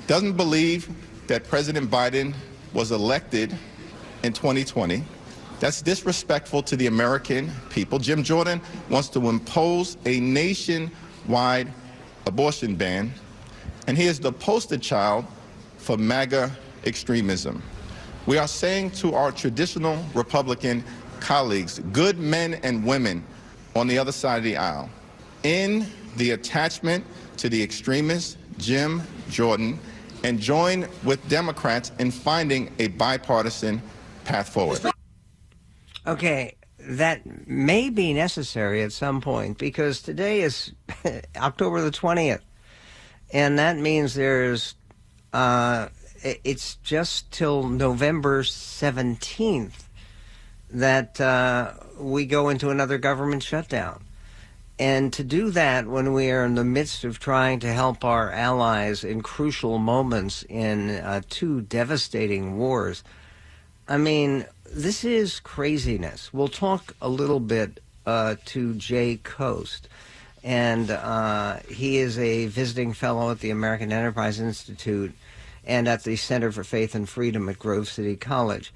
Doesn't 0.06 0.36
believe 0.36 0.88
that 1.28 1.48
President 1.48 1.88
Biden 1.90 2.34
was 2.74 2.90
elected 2.90 3.56
in 4.24 4.32
2020. 4.32 5.04
That's 5.60 5.82
disrespectful 5.82 6.62
to 6.64 6.74
the 6.74 6.86
American 6.86 7.52
people. 7.68 7.98
Jim 7.98 8.22
Jordan 8.22 8.62
wants 8.88 9.10
to 9.10 9.28
impose 9.28 9.98
a 10.06 10.18
nationwide 10.18 11.70
abortion 12.26 12.76
ban, 12.76 13.12
and 13.86 13.96
he 13.96 14.06
is 14.06 14.18
the 14.18 14.32
poster 14.32 14.78
child 14.78 15.26
for 15.76 15.98
MAGA 15.98 16.50
extremism. 16.86 17.62
We 18.24 18.38
are 18.38 18.48
saying 18.48 18.92
to 18.92 19.14
our 19.14 19.32
traditional 19.32 20.02
Republican 20.14 20.82
colleagues, 21.20 21.78
good 21.92 22.18
men 22.18 22.54
and 22.62 22.82
women 22.82 23.22
on 23.76 23.86
the 23.86 23.98
other 23.98 24.12
side 24.12 24.38
of 24.38 24.44
the 24.44 24.56
aisle, 24.56 24.88
in 25.42 25.86
the 26.16 26.30
attachment 26.30 27.04
to 27.36 27.50
the 27.50 27.62
extremist 27.62 28.38
Jim 28.56 29.02
Jordan 29.28 29.78
and 30.24 30.38
join 30.38 30.88
with 31.04 31.26
Democrats 31.28 31.92
in 31.98 32.10
finding 32.10 32.72
a 32.78 32.88
bipartisan 32.88 33.82
path 34.24 34.48
forward. 34.48 34.80
Okay, 36.10 36.56
that 36.80 37.46
may 37.46 37.88
be 37.88 38.12
necessary 38.12 38.82
at 38.82 38.90
some 38.90 39.20
point 39.20 39.58
because 39.58 40.02
today 40.02 40.40
is 40.40 40.72
October 41.36 41.80
the 41.82 41.92
20th. 41.92 42.40
And 43.32 43.60
that 43.60 43.76
means 43.76 44.14
there's, 44.14 44.74
uh, 45.32 45.86
it's 46.24 46.74
just 46.82 47.30
till 47.30 47.62
November 47.62 48.42
17th 48.42 49.84
that 50.70 51.20
uh, 51.20 51.74
we 51.96 52.26
go 52.26 52.48
into 52.48 52.70
another 52.70 52.98
government 52.98 53.44
shutdown. 53.44 54.02
And 54.80 55.12
to 55.12 55.22
do 55.22 55.50
that 55.50 55.86
when 55.86 56.12
we 56.12 56.32
are 56.32 56.44
in 56.44 56.56
the 56.56 56.64
midst 56.64 57.04
of 57.04 57.20
trying 57.20 57.60
to 57.60 57.72
help 57.72 58.04
our 58.04 58.32
allies 58.32 59.04
in 59.04 59.22
crucial 59.22 59.78
moments 59.78 60.42
in 60.48 60.90
uh, 60.90 61.20
two 61.28 61.60
devastating 61.60 62.58
wars, 62.58 63.04
I 63.86 63.98
mean, 63.98 64.46
this 64.72 65.04
is 65.04 65.40
craziness. 65.40 66.32
We'll 66.32 66.48
talk 66.48 66.94
a 67.00 67.08
little 67.08 67.40
bit 67.40 67.80
uh, 68.06 68.36
to 68.46 68.74
Jay 68.74 69.16
Cost, 69.16 69.88
and 70.44 70.90
uh, 70.90 71.56
he 71.68 71.98
is 71.98 72.18
a 72.18 72.46
visiting 72.46 72.92
fellow 72.92 73.30
at 73.30 73.40
the 73.40 73.50
American 73.50 73.92
Enterprise 73.92 74.38
Institute 74.38 75.12
and 75.66 75.88
at 75.88 76.04
the 76.04 76.16
Center 76.16 76.52
for 76.52 76.64
Faith 76.64 76.94
and 76.94 77.08
Freedom 77.08 77.48
at 77.48 77.58
Grove 77.58 77.88
City 77.88 78.16
College. 78.16 78.72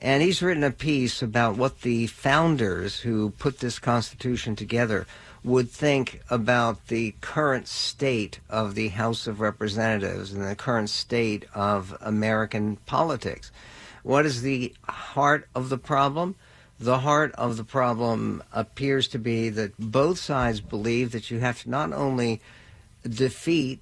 And 0.00 0.22
he's 0.22 0.42
written 0.42 0.64
a 0.64 0.70
piece 0.70 1.22
about 1.22 1.56
what 1.56 1.80
the 1.80 2.08
founders 2.08 3.00
who 3.00 3.30
put 3.30 3.60
this 3.60 3.78
Constitution 3.78 4.54
together 4.54 5.06
would 5.42 5.70
think 5.70 6.20
about 6.28 6.88
the 6.88 7.14
current 7.20 7.68
state 7.68 8.40
of 8.50 8.74
the 8.74 8.88
House 8.88 9.26
of 9.26 9.40
Representatives 9.40 10.32
and 10.32 10.44
the 10.44 10.56
current 10.56 10.90
state 10.90 11.46
of 11.54 11.96
American 12.00 12.76
politics. 12.84 13.52
What 14.06 14.24
is 14.24 14.42
the 14.42 14.72
heart 14.84 15.48
of 15.52 15.68
the 15.68 15.78
problem? 15.78 16.36
The 16.78 17.00
heart 17.00 17.32
of 17.32 17.56
the 17.56 17.64
problem 17.64 18.40
appears 18.52 19.08
to 19.08 19.18
be 19.18 19.48
that 19.48 19.76
both 19.80 20.20
sides 20.20 20.60
believe 20.60 21.10
that 21.10 21.28
you 21.28 21.40
have 21.40 21.64
to 21.64 21.70
not 21.70 21.92
only 21.92 22.40
defeat 23.02 23.80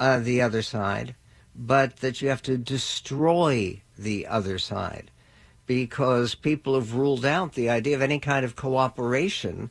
uh, 0.00 0.18
the 0.18 0.42
other 0.42 0.62
side, 0.62 1.14
but 1.54 1.98
that 1.98 2.20
you 2.20 2.28
have 2.28 2.42
to 2.42 2.58
destroy 2.58 3.82
the 3.96 4.26
other 4.26 4.58
side 4.58 5.12
because 5.64 6.34
people 6.34 6.74
have 6.74 6.94
ruled 6.94 7.24
out 7.24 7.52
the 7.52 7.70
idea 7.70 7.94
of 7.94 8.02
any 8.02 8.18
kind 8.18 8.44
of 8.44 8.56
cooperation 8.56 9.70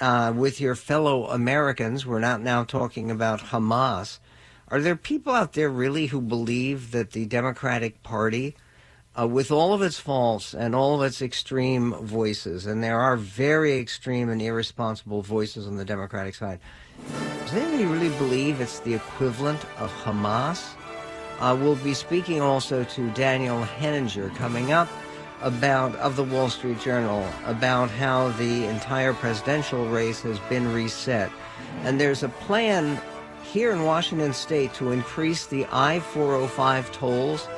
uh, 0.00 0.32
with 0.34 0.62
your 0.62 0.74
fellow 0.74 1.26
Americans. 1.26 2.06
We're 2.06 2.20
not 2.20 2.40
now 2.40 2.64
talking 2.64 3.10
about 3.10 3.40
Hamas 3.40 4.18
are 4.68 4.80
there 4.80 4.96
people 4.96 5.32
out 5.32 5.52
there 5.52 5.70
really 5.70 6.06
who 6.06 6.20
believe 6.20 6.90
that 6.90 7.12
the 7.12 7.26
Democratic 7.26 8.02
Party, 8.02 8.56
uh, 9.18 9.26
with 9.26 9.50
all 9.50 9.72
of 9.72 9.82
its 9.82 9.98
faults 9.98 10.54
and 10.54 10.74
all 10.74 10.96
of 11.00 11.06
its 11.06 11.22
extreme 11.22 11.94
voices, 11.94 12.66
and 12.66 12.82
there 12.82 12.98
are 12.98 13.16
very 13.16 13.78
extreme 13.78 14.28
and 14.28 14.42
irresponsible 14.42 15.22
voices 15.22 15.66
on 15.66 15.76
the 15.76 15.84
Democratic 15.84 16.34
side, 16.34 16.58
does 17.40 17.54
anybody 17.54 17.84
really 17.84 18.16
believe 18.18 18.60
it's 18.60 18.80
the 18.80 18.94
equivalent 18.94 19.64
of 19.78 19.92
Hamas? 20.02 20.74
Uh, 21.38 21.56
we'll 21.58 21.76
be 21.76 21.94
speaking 21.94 22.40
also 22.40 22.82
to 22.84 23.10
Daniel 23.10 23.62
Henninger 23.62 24.30
coming 24.30 24.72
up 24.72 24.88
about 25.42 25.94
of 25.96 26.16
the 26.16 26.24
Wall 26.24 26.48
Street 26.48 26.80
Journal 26.80 27.28
about 27.44 27.90
how 27.90 28.30
the 28.30 28.64
entire 28.64 29.12
presidential 29.12 29.86
race 29.86 30.22
has 30.22 30.38
been 30.48 30.72
reset. 30.72 31.30
And 31.82 32.00
there's 32.00 32.22
a 32.22 32.28
plan 32.30 32.98
here 33.52 33.72
in 33.72 33.84
Washington 33.84 34.32
state 34.32 34.74
to 34.74 34.92
increase 34.92 35.46
the 35.46 35.66
I-405 35.72 36.92
tolls 36.92 37.48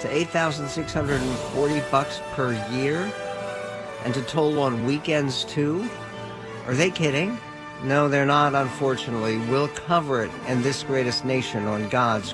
to 0.00 0.08
8,640 0.14 1.82
bucks 1.90 2.20
per 2.32 2.52
year 2.72 3.12
and 4.04 4.14
to 4.14 4.22
toll 4.22 4.58
on 4.60 4.84
weekends 4.84 5.44
too? 5.44 5.88
Are 6.66 6.74
they 6.74 6.90
kidding? 6.90 7.38
No, 7.84 8.08
they're 8.08 8.26
not, 8.26 8.54
unfortunately. 8.54 9.38
We'll 9.38 9.68
cover 9.68 10.22
it 10.24 10.30
in 10.48 10.62
this 10.62 10.82
greatest 10.82 11.24
nation 11.24 11.66
on 11.66 11.88
God's 11.88 12.32